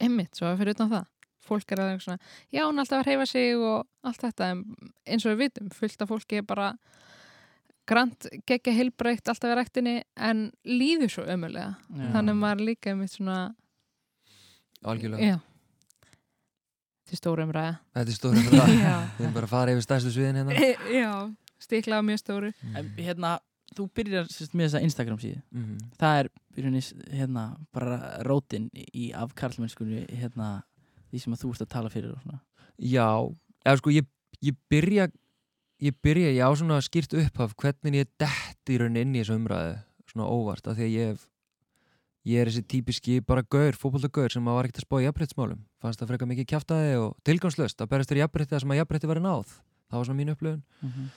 [0.00, 1.04] einmitt svo fyrir utan það.
[1.50, 2.18] Fólk er að eitthvað svona,
[2.54, 4.64] já, hún er alltaf að reyfa sig og allt þetta, en
[5.04, 6.70] eins og við vitum fullt af fólki er bara
[7.88, 12.10] grant geggja heilbreykt alltaf í ræktinni en líður svo ömulega Já.
[12.14, 13.38] þannig að maður er líka einmitt svona
[14.86, 15.34] algjörlega.
[15.34, 15.38] Já.
[17.10, 17.76] Til stóru umræða.
[17.96, 20.54] Þetta er það já, Við erum bara að fara yfir stærstu sviðin hérna.
[20.54, 21.12] E, já.
[21.60, 22.52] Stiklað mjög stóru.
[22.70, 23.32] En, hérna,
[23.76, 29.10] þú byrjar sérst, með þessa Instagram síðu mm það er byrjunis, hérna, bara rótin í
[29.16, 30.62] af karlmennskunni hérna,
[31.10, 32.40] því sem að þú ert að tala fyrir og svona.
[32.80, 33.06] Já,
[33.66, 34.08] eða sko ég,
[34.46, 35.06] ég byrja
[35.80, 39.38] ég byrja, ég á svona skýrt upphaf hvernig ég detti í raunin inn í þessu
[39.38, 39.74] umræðu
[40.10, 41.26] svona óvart, af því að ég hef
[42.28, 46.02] ég er þessi típiski bara gaur, fótbollagaur sem var ekkert að spá í jafnbrettsmálum fannst
[46.02, 49.22] það frekar mikið kjaftaði og tilgangslöst að berast þér jafnbretti það sem að jafnbretti væri
[49.24, 49.56] náð.
[49.90, 51.10] Það var svona mín upplöfun Mm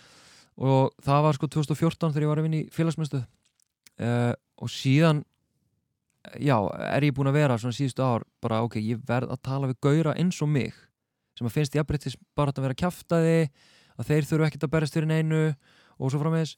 [0.60, 5.24] og það var sko 2014 þegar ég var að vinna í félagsmyndstöð uh, og síðan
[6.38, 6.58] já,
[6.94, 9.80] er ég búin að vera svona síðustu ár bara ok, ég verð að tala við
[9.84, 10.76] gaura eins og mig
[11.38, 13.38] sem að finnst jafnbrettis bara að vera kjaftaði
[14.00, 15.44] að þeir þurfu ekkert að berast fyrir neinu
[16.00, 16.56] og svo framvegis.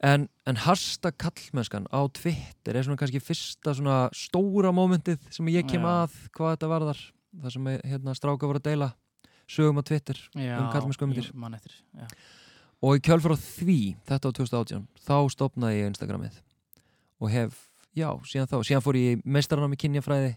[0.00, 5.68] En, en hashtag kallmennskan á Twitter er svona kannski fyrsta svona stóra mómentið sem ég
[5.68, 7.02] kem að hvað þetta varðar.
[7.30, 8.88] Það sem hérna, stráka voru að deila
[9.50, 12.06] sögum á Twitter Já, Um ég eftir, já.
[12.80, 16.40] og í kjölfar á því, þetta á 2018 þá stopnaði ég Instagramið.
[17.20, 17.58] Og hef,
[17.92, 20.32] já, síðan þá síðan fór ég meistaranám í kynjafræði.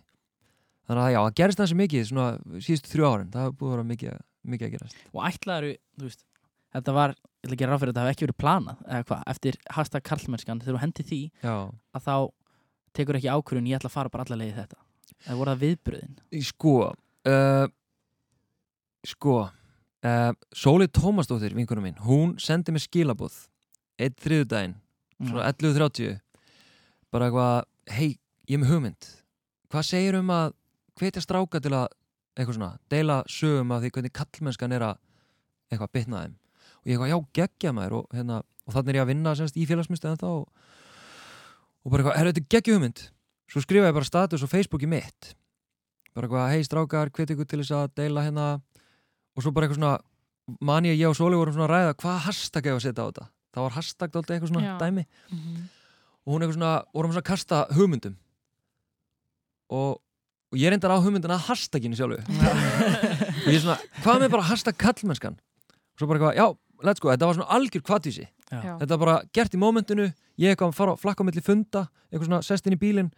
[0.84, 3.76] Þannig að já, það gerist þessi mikið svona síðustu þrjú árin, það hefur búið að
[3.78, 5.02] vera mikið, mikið að gerast.
[5.14, 6.24] Og ætlaður, þú veist,
[6.76, 9.24] þetta var, ég ætla að gera ráð fyrir þetta hafi ekki verið planað, eða hvað,
[9.34, 11.56] eftir hashtag karlmennskan, þegar þú hendi því já,
[11.94, 12.16] að þá
[12.98, 14.82] tekur ekki ákvörðun, ég ætla að fara bara alla leiði þetta.
[15.24, 16.16] Það voru það viðbröðin.
[16.44, 16.76] sko
[17.30, 17.66] uh,
[19.08, 23.36] sko uh, Sóli Tómasdóttir, vinkunum mín hún sendi mér skilabóð
[24.02, 24.78] einn þriðudaginn,
[25.22, 26.20] svona 11.30
[27.14, 28.16] bara eitthvað hei,
[28.50, 29.10] ég er með hugmynd.
[29.72, 30.56] Hvað segir um að
[31.00, 31.88] hvetja stráka til að
[32.38, 34.98] eitthvað svona, deila sögum af því hvernig kallmennskan er að
[35.72, 36.36] eitthvað bitna þeim.
[36.84, 39.60] Og ég eitthvað, já, geggja maður og, hérna, og þannig er ég að vinna semst
[39.60, 40.48] í félagsmyndstöðan þá og,
[41.84, 43.04] og bara eitthvað, er þetta geggja hugmynd.
[43.54, 45.34] Svo skrifa ég bara status á Facebooki mitt.
[46.14, 48.48] Bara eitthvað, hei strákar, hvet ykkur til þess að deila hérna.
[49.34, 52.20] Og svo bara eitthvað svona man ég, ég og Sóli vorum svona að ræða hvað
[52.28, 53.28] hashtag ég að setja á þetta.
[53.54, 54.76] Það var hashtag alltaf eitthvað svona Já.
[54.82, 55.06] dæmi.
[55.30, 55.64] Mhm.
[56.24, 58.16] og hún eitthvað svona, vorum svona að kasta hugmyndum.
[59.74, 59.98] Og,
[60.54, 62.22] og ég reyndar á hugmyndina að hashtaginu sjálfu.
[62.22, 66.46] Og ég er svona, hvað með bara hashtag kallmennskan og svo bara eitthvað, já,
[66.86, 68.28] let's go, þetta var svona algjör kvatvísi
[68.62, 72.42] þetta var bara gert í mómentinu ég eitthvað að fara á milli funda eitthvað svona
[72.46, 73.10] sest inn í bílinn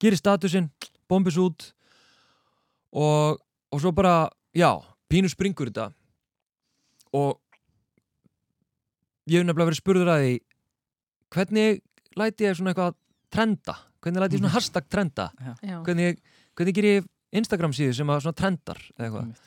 [0.00, 0.70] gerir statusinn,
[1.10, 1.72] bombis út.
[2.94, 3.40] Og,
[3.72, 4.70] og svo bara já,
[5.10, 5.90] pínu springur þetta.
[7.18, 7.36] Og
[9.28, 10.34] ég hef nefnilega verið spurður að því
[11.34, 11.82] hvernig
[12.18, 12.96] læti ég svona eitthvað
[13.34, 15.28] trenda, hvernig læti ég svona hashtag trenda?
[15.60, 15.80] Já.
[15.84, 16.22] hvernig,
[16.58, 17.06] hvernig ger ég
[17.38, 19.42] Instagram síðu sem að svona trendar eða eitthvað,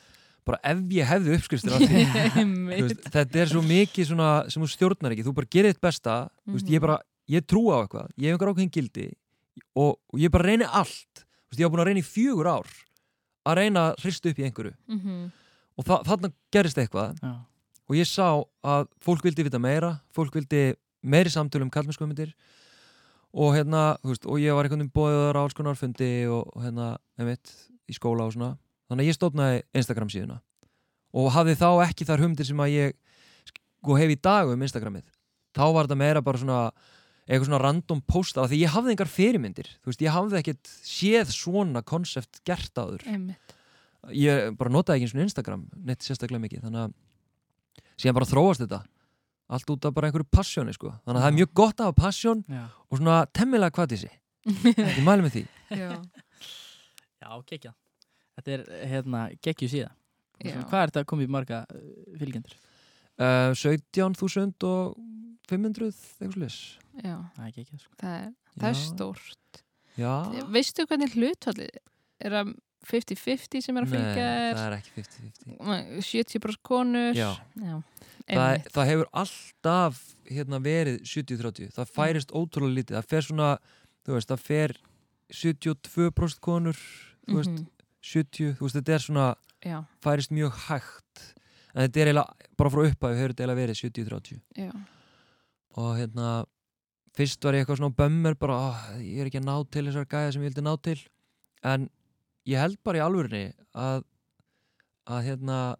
[0.48, 1.34] bara ef ég hefði
[2.72, 6.14] veist, þetta er svo mikið svona sem þú stjórnar ekki, þú bara gerir þitt besta.
[6.46, 6.74] Mm veist, Mhm.
[6.76, 6.96] ég bara,
[7.30, 8.08] ég trú á eitthvað.
[8.18, 9.06] Ég hef einhver ákveðin gildi
[9.76, 11.24] og, og ég bara reyni allt.
[11.50, 12.66] Veist, ég var búin að reyna í fjögur ár
[13.46, 14.74] að reyna að hrista upp í einhverju.
[14.88, 15.30] Mhm.
[15.78, 17.16] og þa þarna gerist eitthvað.
[17.22, 17.32] Já.
[17.88, 20.00] og ég sá að fólk vildi vita meira.
[20.14, 22.32] Fólk vildi meiri samtölu um kallmennskumindir
[23.32, 26.50] og hérna, þú veist, og ég var einhvern veginn bóðið á alls konar fundi og,
[26.60, 27.52] hérna, einmitt,
[27.88, 28.54] í skóla og svona.
[28.90, 30.40] Þannig að ég stofnaði Instagram síðuna.
[31.16, 32.98] Og hafði þá ekki þar humdir sem að ég
[33.48, 35.06] sko hef í dag um Instagramið.
[35.56, 36.60] Þá var þetta meira bara svona
[37.22, 41.34] eitthvað svona random posta því ég hafði engar fyrirmyndir, þú veist, ég hafði ekkert séð
[41.36, 43.04] svona konsept gert áður.
[43.06, 43.54] Einmitt.
[44.10, 46.64] ég bara notaði ekki eins og Instagram neitt sérstaklega mikið.
[46.66, 46.96] Þannig að
[48.02, 48.82] síðan bara þróast þetta
[49.52, 51.98] allt út af bara einhverju passjóni sko þannig að það er mjög gott að hafa
[52.06, 55.44] passjón Já, og svona temmilega hvað þessi ég mæli með því
[55.78, 55.90] Já.
[57.22, 57.74] já gekkja
[58.32, 59.90] Þetta er hérna gekkju síða
[60.42, 60.56] Já.
[60.66, 61.82] Hvað er þetta að koma í marga uh,
[62.18, 62.54] fylgjendur?
[63.20, 64.96] uh, 17.500 og
[65.52, 66.56] 500 eitthvað slis
[67.04, 67.16] Já.
[67.36, 67.92] Það er gekkja sko.
[68.00, 69.62] Það, er, það er stórt.
[70.00, 70.12] já,
[70.52, 71.76] Veistu hvernig hlutfallið
[72.22, 72.50] er að
[72.88, 77.28] 50-50 sem er að nei, fylgja það er er ekki 50-50 70% konur Já.
[77.62, 77.76] Já.
[78.28, 82.96] Það, það hefur alltaf hérna, verið 70-30 það færist ótrúlega lítið.
[83.00, 83.50] Það fer svona,
[84.06, 84.76] þú veist, það fer
[85.32, 86.76] 72% konur
[87.28, 87.66] þú veist, Mhm.
[88.02, 89.26] 70, þú veist, þetta er svona
[89.64, 91.34] Já, færist mjög hægt.
[91.74, 94.72] En þetta er eiginlega, bara frá upphæðu hefur þetta eiginlega verið 70-30 já,
[95.76, 96.44] og hérna
[97.14, 100.06] fyrst var ég eitthvað svona bömmur bara, oh, ég er ekki að ná til þessar
[100.06, 100.98] gæða sem ég vildi ná til.
[101.62, 101.88] En
[102.46, 104.04] ég held bara í alvörinni að
[105.06, 105.76] að hérna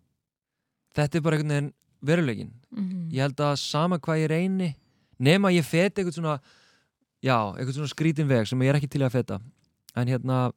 [0.94, 3.08] þetta er bara einhvern veginn verulegin mhm.
[3.14, 4.74] ég held að sama hvað ég reyni
[5.22, 6.36] nema ég feti eitthvað svona
[7.22, 9.40] já, eitthvað svona skrítin veg sem ég er ekki til að feta
[9.94, 10.50] en hérna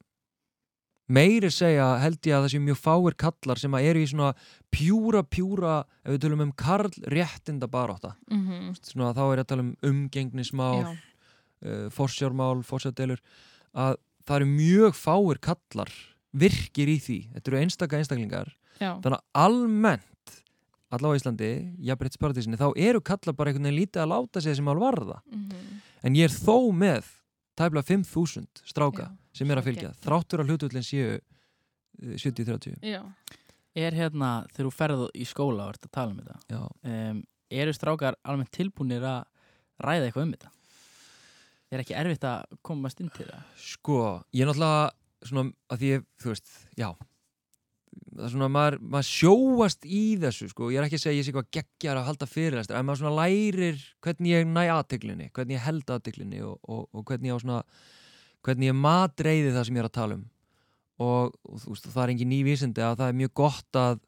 [1.06, 4.32] meiri segja held ég að það sé mjög fáir kallar sem að eru í svona
[4.74, 8.74] pjúra pjúra ef við tölum um karl réttinda barátta Mhm.
[8.82, 10.96] svona, þá er ég að tala um umgengnismál
[11.62, 13.20] uh, forsjármál, forsjárdelur
[13.74, 15.92] að það eru mjög fáir kallar
[16.34, 18.98] virkir í því þetta eru einstaka einstaklingar Já.
[19.00, 20.15] þannig að almennt
[20.92, 21.50] allavega á Íslandi,
[21.82, 25.20] jafnbreytt sparadísinni þá eru kallar bara einhvern veginn lítið að láta sig sem alvar varða
[25.26, 25.80] Mhm.
[26.04, 27.04] en ég er þó með
[27.56, 29.16] tæplega 5.000 stráka Já.
[29.32, 30.00] sem er að fylgja geggjað.
[30.04, 31.14] þráttur að hlutullin séu
[32.02, 33.02] eh, 70-30 Já.
[33.76, 36.68] Er hérna, þegar þú ferð í skóla og ert að tala um þetta Já.
[37.10, 39.24] um, eru strákar almennt tilbúinir að
[39.82, 40.50] ræða eitthvað um þetta?
[41.72, 43.42] Er ekki erfitt að komast inn til það?
[43.58, 44.90] Sko, ég er náttúrulega
[45.26, 46.94] svona að því ég, þú veist, já
[48.16, 51.26] það er svona, maður, maður sjóast í þessu, sko, ég er ekki að segja ég
[51.26, 55.58] sé eitthvað geggjar að halda fyrirlæstur, en maður svona lærir hvernig ég næ aðteglinni, hvernig
[55.58, 57.60] ég held aðteglinni og, og, og hvernig ég á svona
[58.46, 60.26] hvernig ég matreiði það sem ég er að tala um.
[60.96, 63.98] Og, og þú veist, það er engin ný vísindi að það er mjög gott að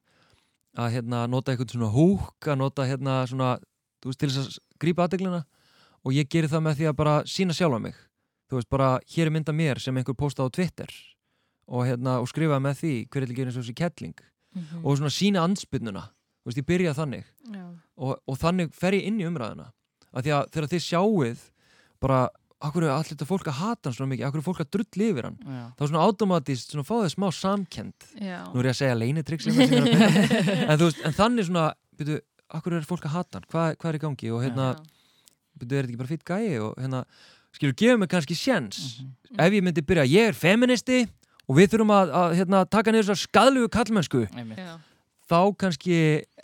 [0.78, 3.54] að hérna nota eitthvað svona húk að nota hérna svona,
[3.98, 5.40] þú veist, til þess að grípa aðteglina
[6.06, 7.96] og ég geri það með því að bara sína sjálfa mig.
[8.48, 10.94] Þú veist, bara hér er mynda mér sem einhver postaði á Twitter
[11.68, 14.14] og, hérna, og skrifaði með því hver er ekki eins og þessi kettling.
[14.56, 14.80] Mhm.
[14.84, 17.24] og svona sína anspyrnuna þú veist, ég byrja þannig.
[17.98, 19.66] Og, og þannig fer ég inn í umræðuna.
[20.14, 21.42] Af því að þegar þið sjáuð
[22.00, 22.20] bara,
[22.64, 25.08] akkur er allir þetta fólk að hata hann svona mikið, akkur er fólk að drulli
[25.12, 25.36] yfir hann?
[25.44, 25.64] Já.
[25.76, 28.38] þá svona automatist, svona fá þið smá samkend Já.
[28.54, 29.58] nú er ég að segja leinitrygg að
[30.72, 31.66] en, en þannig svona,
[32.00, 32.18] byrju,
[32.56, 34.30] akkur er fólk að hata hann, hvað, hvað er í gangi?
[34.32, 34.70] Og hérna,
[35.58, 36.58] byrju, er þetta ekki bara fýtt gæi?
[36.64, 37.04] Og hérna,
[37.58, 39.38] skilur, gefum mig kannski sjens Mhm.
[39.44, 41.02] ef ég myndi byrja, ég er feministi
[41.48, 44.24] og við þurfum að, að hérna, taka niður þessar skadlugu kallmennsku,
[45.28, 45.98] þá kannski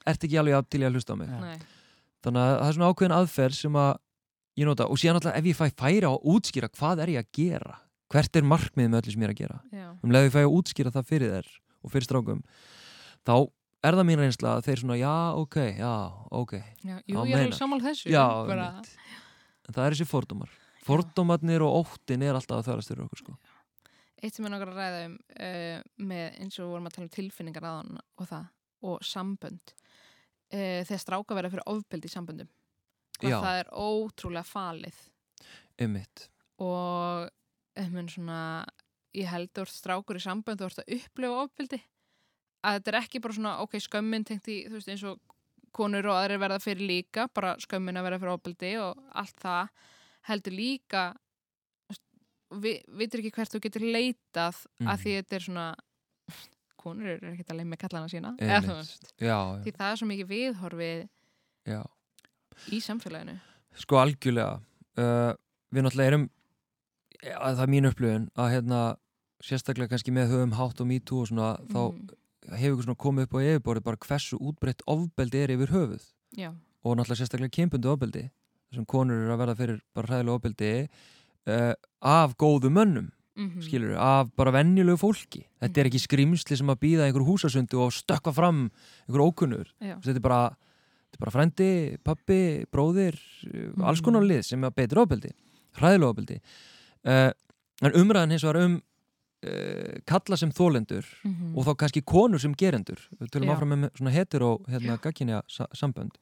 [0.05, 1.29] ert ekki alveg til í að hlusta á mig.
[1.29, 1.59] Nei.
[2.25, 3.91] þannig að það er svona ákveðin aðferð sem að
[4.61, 7.31] ég nota og síðan alltaf ef ég fæ færa að útskýra hvað er ég að
[7.37, 7.75] gera
[8.15, 9.87] hvert er markmiðið með öllu sem ég er að gera Já.
[10.05, 11.49] um leið ég fæ að útskýra það fyrir þær
[11.85, 12.43] og fyrir strákum
[13.27, 13.35] þá
[13.85, 15.93] er það mín reynsla að þeir svona já, ok, já,
[16.31, 16.95] ok Já.
[17.05, 18.13] Jú, ég er alveg sammála þessu.
[18.15, 18.69] já, bara,
[19.69, 23.37] en það er þessi fordómar fordómarnir og óttin er alltaf að þarast fyrir okkur sko.
[24.25, 25.79] Eitt sem nokkar að ræða um uh,
[26.11, 28.47] með eins og við vorum að tala um tilfinningar aðan og það
[28.85, 32.53] og sambönd uh, þegar stráka verða fyrir ofbeldi í samböndum.
[33.25, 34.97] Og það er ótrúlega falið.
[35.81, 36.27] Einmitt.
[36.63, 37.29] Og
[37.81, 38.39] um, svona,
[39.17, 41.81] ég held að strákur í sambönd þú ert að upplifa ofbeldi.
[42.65, 45.35] Að þetta er ekki bara svona ok, skömmin tengt í, þú veist eins og
[45.75, 49.89] konur og aðrir verða fyrir líka bara skömmin að verða fyrir ofbeldi og allt það
[50.29, 51.03] heldur líka
[52.61, 54.89] við vitur ekki hvert þú getur leitað Mhm.
[54.89, 55.67] að því þetta er svona
[56.77, 59.05] konur eru ekkert að leið með kallana sína eða, þú veist.
[59.05, 61.09] einmitt, já, því það er svo mikið viðhorfið
[61.67, 61.83] já.
[62.71, 63.41] í samfélaginu.
[63.75, 64.61] Sko algjörlega.
[64.97, 65.33] Uh,
[65.75, 66.31] Við náttúrulega erum
[67.25, 68.81] það er mín upplöfun að hérna
[69.43, 72.09] sérstaklega kannski með höfum hátt og mítú og svona þá Mhm.
[72.61, 76.05] hefur svona komið upp á yfirborði bara hversu útbreytt ofbeldi er yfir höfuð.
[76.37, 78.31] Já, og náttúrulega sérstaklega kynbundi ofbeldi
[78.71, 80.89] þessum konur eru að verða fyrir bara hræðilega ofbeldi
[81.49, 83.63] uh, af góðu mönnum Mhm.
[83.67, 87.91] skilur af bara venjulegu fólki þetta er ekki skrimsli sem að býða einhver húsasundu og
[87.91, 88.71] stökkva fram
[89.09, 90.57] einhver ókunnur þetta er bara,
[91.19, 93.19] bara frendi, pappi, bróðir
[93.51, 93.83] mm.
[93.83, 95.33] alls konar lið sem að beitir ofbeldi
[95.81, 96.39] hræðilega ofbeldi
[97.11, 97.33] uh,
[97.83, 101.57] en umræðan hins vegar um uh, kalla sem þólendur Mhm.
[101.59, 103.57] og þá kannski konur sem gerendur við tölum Já.
[103.57, 105.43] áfram með svona hetero hérna, gagginja
[105.75, 106.15] sambönd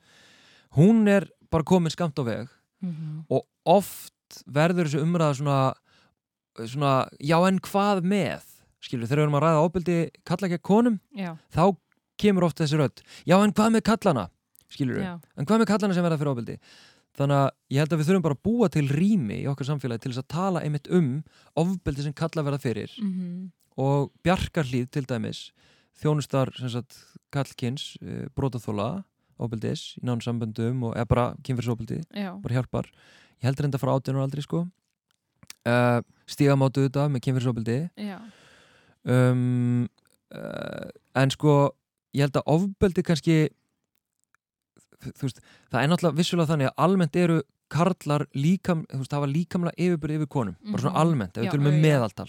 [0.79, 2.49] hún er bara komin skamt á veg
[2.81, 3.27] Mhm.
[3.29, 4.13] og oft
[4.47, 5.59] verður þessi umræða svona,
[6.75, 8.49] svona já en hvað með?
[8.83, 11.65] Skilur þegar við erum að ræða ofbeldi kalla ekki að konum Já, þá
[12.23, 13.03] kemur oft þessi rödd.
[13.29, 14.29] Já en hvað með kallana
[14.73, 16.57] skilur já, en hvað með kallana sem verða fyrir ofbeldi?
[17.13, 20.03] Þannig að ég held að við þurfum bara að búa til rými í okkar samfélagi
[20.05, 21.11] til þess að tala einmitt um
[21.61, 22.95] ofbeldi sem kalla verða fyrir.
[23.01, 23.51] Mhm.
[23.81, 25.39] og bjarkarhlíð til dæmis
[26.03, 26.51] þjónustar
[27.33, 29.05] kallkins uh, brotaþóla
[29.41, 32.91] ofbeldis í nánu samböndum og eða bara kynfyrsofbeldi já, bara hjálpar
[33.43, 34.63] ég held reynda frá 18 ára aldrei sko.
[35.67, 36.01] Uh,
[36.31, 38.17] stígamáttu þetta með kynfyrsofbeldi já,
[39.07, 39.85] um,
[40.35, 41.53] uh, en sko
[42.17, 43.37] ég held að ofbeldi kannski
[45.03, 47.37] þú veist, það er náttúrulega vissulega þannig að almennt eru
[47.73, 51.01] karlar líkam, þú veist, hafa líkamlega yfirbyrði yfir konum, bara svona Mhm.
[51.03, 51.83] almennt ef við tölum um já.
[51.87, 52.29] meðaltal.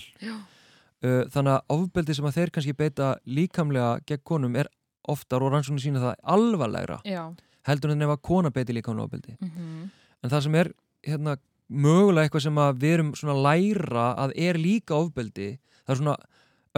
[1.03, 4.69] Uh, þannig að ofbeldi sem að þeir kannski beita líkamlega gegn konum er
[5.09, 7.35] oftar og rannsóknir sína það alvarlegra já,
[7.67, 9.37] heldur en ef að kona beiti líkamlega ofbeldi.
[9.41, 9.89] Mhm,
[10.23, 10.71] en það sem er
[11.07, 11.37] hérna,
[11.67, 15.49] mögulega eitthvað sem við erum svona að læra að er líka ofbeldi
[15.83, 16.15] það er svona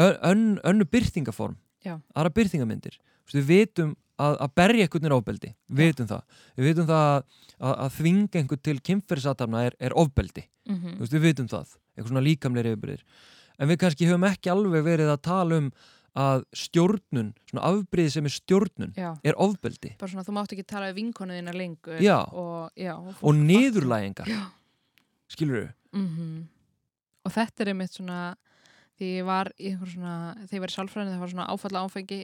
[0.01, 2.33] ön, ön, önnu byrtingaform aðra
[3.25, 7.05] veist, við vitum að, að berja einhvern er ofbeldi við vitum það, við vitum það
[7.05, 7.23] að,
[7.75, 10.45] að, þvinga einhvern til kynferðisatarna er, er ofbeldi,
[10.95, 13.03] Þú veist, við vitum það eitthvað svona líkamleiri yfirbyrðir
[13.55, 15.69] en við kannski höfum ekki alveg verið að tala um
[16.15, 19.09] að stjórnun svona afbríði sem er stjórnun já.
[19.23, 19.95] er ofbeldi.
[19.99, 22.21] Bara svona þú mátt ekki tala við vinkonuðina lengur Já.
[22.31, 24.29] og, og, og niðurlægingar.
[24.31, 24.45] Já.
[25.27, 26.47] skilur við Mhm.
[27.25, 28.35] og þetta er einmitt svona
[28.99, 30.15] því ég var í einhver svona
[30.47, 32.19] því ég var í sálfræðinu það var svona áfalla áfengi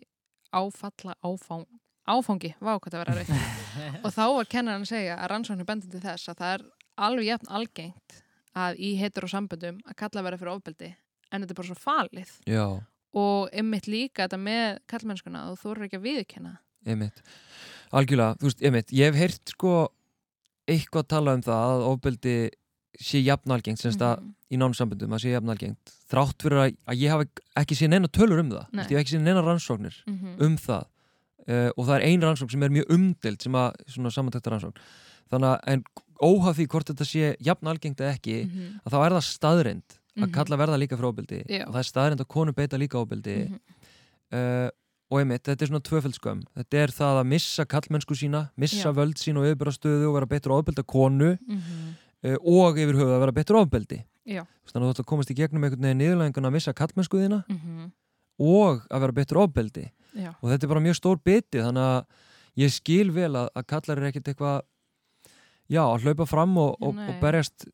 [0.53, 1.65] áfalla áfang
[2.11, 3.31] áfangi, vá hvað það verður
[4.05, 6.63] og þá var kennarinn að segja að rannsóknir bendur til þess að það er
[7.07, 8.17] alveg jafn algengt
[8.55, 10.89] að í heitur og samböndum að kalla vera fyrir ofbeldi
[11.31, 12.31] en þetta er bara svo falið.
[12.49, 12.65] Já,
[13.13, 16.53] og einmitt líka þetta með kallmennskuna þú þóru ekki að viðkenna
[16.87, 17.21] einmitt
[17.91, 19.73] algjörlega, þú veist, einmitt, ég hef heyrt sko
[20.71, 22.35] eitthvað tala um það að ofbeldi
[23.01, 24.33] sé jafnalgengt semst að Mhm.
[24.51, 28.39] í nánusambundum að sé jafnalgengt þrátt fyrir að, að ég hafi ekki séð neina tölur
[28.39, 28.83] um það Nei.
[28.83, 30.35] Ég hef ekki séð neina rannsóknir Mhm.
[30.41, 30.83] um það
[31.47, 34.77] uh, og það er ein rannsókn sem er mjög umdelt sem að, svona samantækta rannsókn
[35.31, 35.83] þannig að, en
[36.21, 38.79] óhaf því hvort þetta sé jafnalgengt eða ekki, Mhm.
[38.85, 40.31] að þá er það staðrind að Mhm.
[40.33, 41.65] kalla verða líka ofbeldi Já.
[41.67, 43.59] og það er staðrind að konu beita líka ofbeldi Mhm.
[44.33, 44.69] uh,
[45.11, 48.93] og einmitt, þetta er svona tvöföldskömm þetta er það að missa kallmennsku sína missa Já.
[48.95, 51.95] völd sín og yfirbyrastöðu og vera betur ofbelda konu Mhm.
[52.23, 53.55] uh, og yfir höfuð að vera betur
[54.25, 54.45] Já.
[54.67, 57.43] þannig að þú ætti að komast í gegnum einhvern veginn niðurlæðingun að missa kallmennsku þína
[57.49, 57.91] Mhm.
[58.39, 59.37] og að vera betur
[60.13, 60.35] Já.
[60.41, 62.05] og þetta er bara mjög stór biti þannig að
[62.57, 64.61] ég skil vel að, að kallar er ekkert eitthvað
[65.71, 67.65] já, að hlaupa fram og, og, og berjast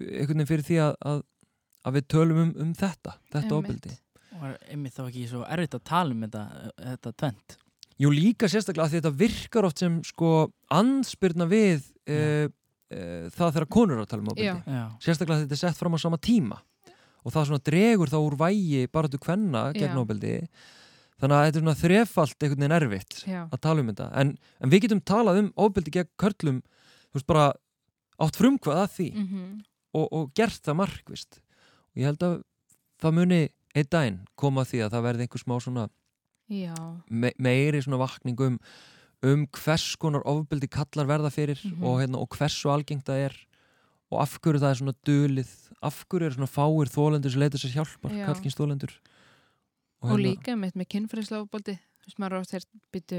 [0.00, 1.22] einhvern veginn fyrir því að, að,
[1.88, 3.56] að við tölum um, um þetta þetta
[4.38, 6.44] er einmitt þá ekki svo erfitt að tala um þetta,
[6.84, 7.58] þetta tvent
[7.98, 10.28] Jú líka sérstaklega að því þetta virkar oft sem sko
[10.70, 12.46] anspyrna við uh,
[12.94, 15.98] uh, það þegar konur eru að tala um já, sérstaklega að þetta er sett fram
[15.98, 16.60] á sama tíma.
[17.26, 20.00] Og það svona dregur þá úr vægi bara til kvenna gegn Já.
[20.00, 20.34] ofbeldi.
[21.18, 23.40] Þannig að þetta er svona þrefalt einhvern veginn erfitt Já.
[23.50, 24.06] að tala um þetta.
[24.22, 24.30] En,
[24.62, 27.48] en við getum talað um ofbeldi gegn körlum þú veist bara
[28.22, 29.08] átt frumkvað að því.
[29.24, 29.50] Mhm.
[29.98, 31.40] og, og gert það markvist
[31.98, 32.36] ég held að
[33.02, 33.40] það muni
[33.76, 35.88] einn daginn koma því að það verði einhver smá svona
[37.10, 38.56] me meiri svona vakning um,
[39.26, 41.82] um hvers konar ofbeldi kallar verða fyrir Mhm.
[41.84, 43.36] og, hérna, og hversu algengt það er
[44.10, 45.50] og af hverju það er svona dulið
[45.82, 48.26] af hverju er svona fáir þólendur sem leita sér hjálpar, Já.
[48.26, 48.94] kallkins þólendur
[50.00, 53.18] Og, líka mitt með kynfærislega ofbóldi þú veist, maður er átt þeir byttu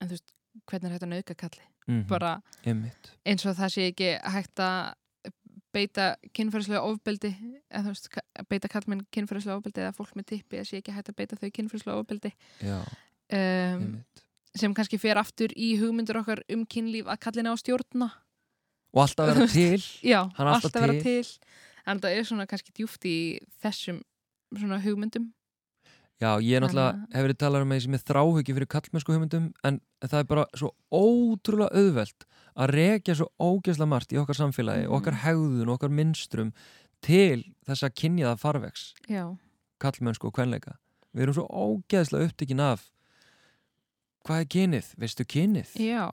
[0.00, 0.32] en þú veist,
[0.70, 4.60] hvernig er hægt að nauka kalli mm bara einmitt, eins og það sé ekki hægt
[4.62, 4.94] að
[5.74, 6.06] beita
[6.36, 7.30] kynfærislega ofbeldi
[7.70, 8.08] eða þú veist,
[8.50, 11.50] beita kallmenn kynfærislega ofbeldi eða fólk með tippi, það sé ekki hægt að beita þau
[11.58, 12.32] kynfærislega ofbeldi.
[12.64, 12.78] Já,
[13.38, 13.86] um,
[14.58, 18.10] sem kannski fer aftur í hugmyndur okkar um kynlíf að kallina á stjórna.
[18.90, 19.82] Og alltaf vera til.
[20.02, 21.26] Já, alltaf alltaf vera til.
[21.86, 23.18] en það er svona kannski djúft í
[23.62, 24.02] þessum
[24.50, 25.30] svona hugmyndum
[26.20, 29.12] já, ég er náttúrulega, hef verið talað um að ég sem er þráhugi fyrir kallmennsku
[29.14, 32.26] hugmyndum en það er bara svo ótrúlega auðvelt
[32.60, 34.92] að rekja svo ógeðslega margt í okkar samfélagi, Mhm.
[34.98, 36.52] okkar hegðun okkar minnstrum
[37.00, 38.94] til þess að kynjaða farvegs.
[39.08, 39.36] Já,
[39.80, 40.76] kallmennsku og kvenleika.
[41.14, 42.90] Við erum svo ógeðslega upptekinn af
[44.26, 45.70] hvað er kynið, veistu kynið?
[45.80, 46.10] Já.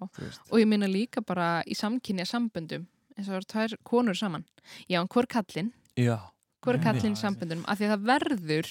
[0.52, 2.88] Og ég minna líka bara í samkynja samböndum
[3.18, 4.46] eins og það tvær konur saman.
[4.90, 6.20] Já, en hvor kallinn, já,
[6.64, 7.66] Hvor er Já, kallinn í já, samböndunum?
[7.70, 8.70] Af því að það verður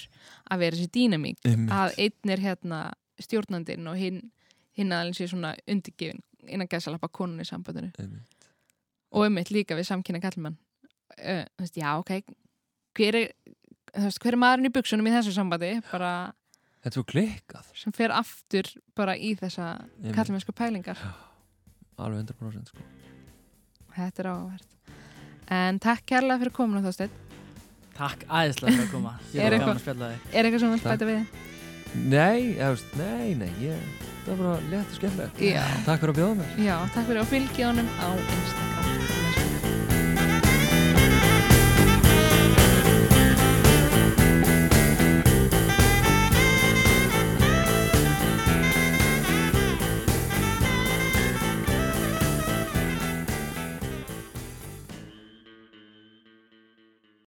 [0.50, 2.80] að vera þessi dýnamík að einn er hérna
[3.22, 4.22] stjórnandinn og hinn
[4.76, 6.18] hinn aðeins sé svona undirgefin
[6.52, 7.92] innan gæsalappa konun í samböndinu.
[7.98, 8.48] Einmitt.
[9.14, 10.58] og einmitt líka við samkynna kallmann
[11.16, 12.10] uh, þú veist, já, ok.
[12.96, 13.30] Hver er,
[13.96, 15.70] veist, hver er maðurinn í buksunum í þessu sambandi?
[15.92, 16.32] Bara
[16.86, 17.70] Þetta er klikkað.
[17.74, 19.72] sem fer aftur bara í þessa
[20.14, 21.00] kallmennsku pælingar.
[21.98, 22.84] Alveg 100% sko.
[23.96, 24.72] þetta er áhvert
[25.56, 27.10] en takk kærlega fyrir komuna þósteinn
[27.96, 29.12] Takk æðislega fyrir að koma.
[29.32, 30.26] Ég Er gaman að spjalla þig.
[30.32, 31.26] er eitthvað sem þú vilt bæta við?
[31.96, 33.78] Nei, ég veist, nei, nei ég,
[34.26, 35.40] Það var bara létt og skemmtilegt.
[35.40, 35.62] Já.
[35.86, 36.56] Takk fyrir að bjóða mér.
[36.66, 38.65] Já, takk fyrir og fylgi honum á Instagram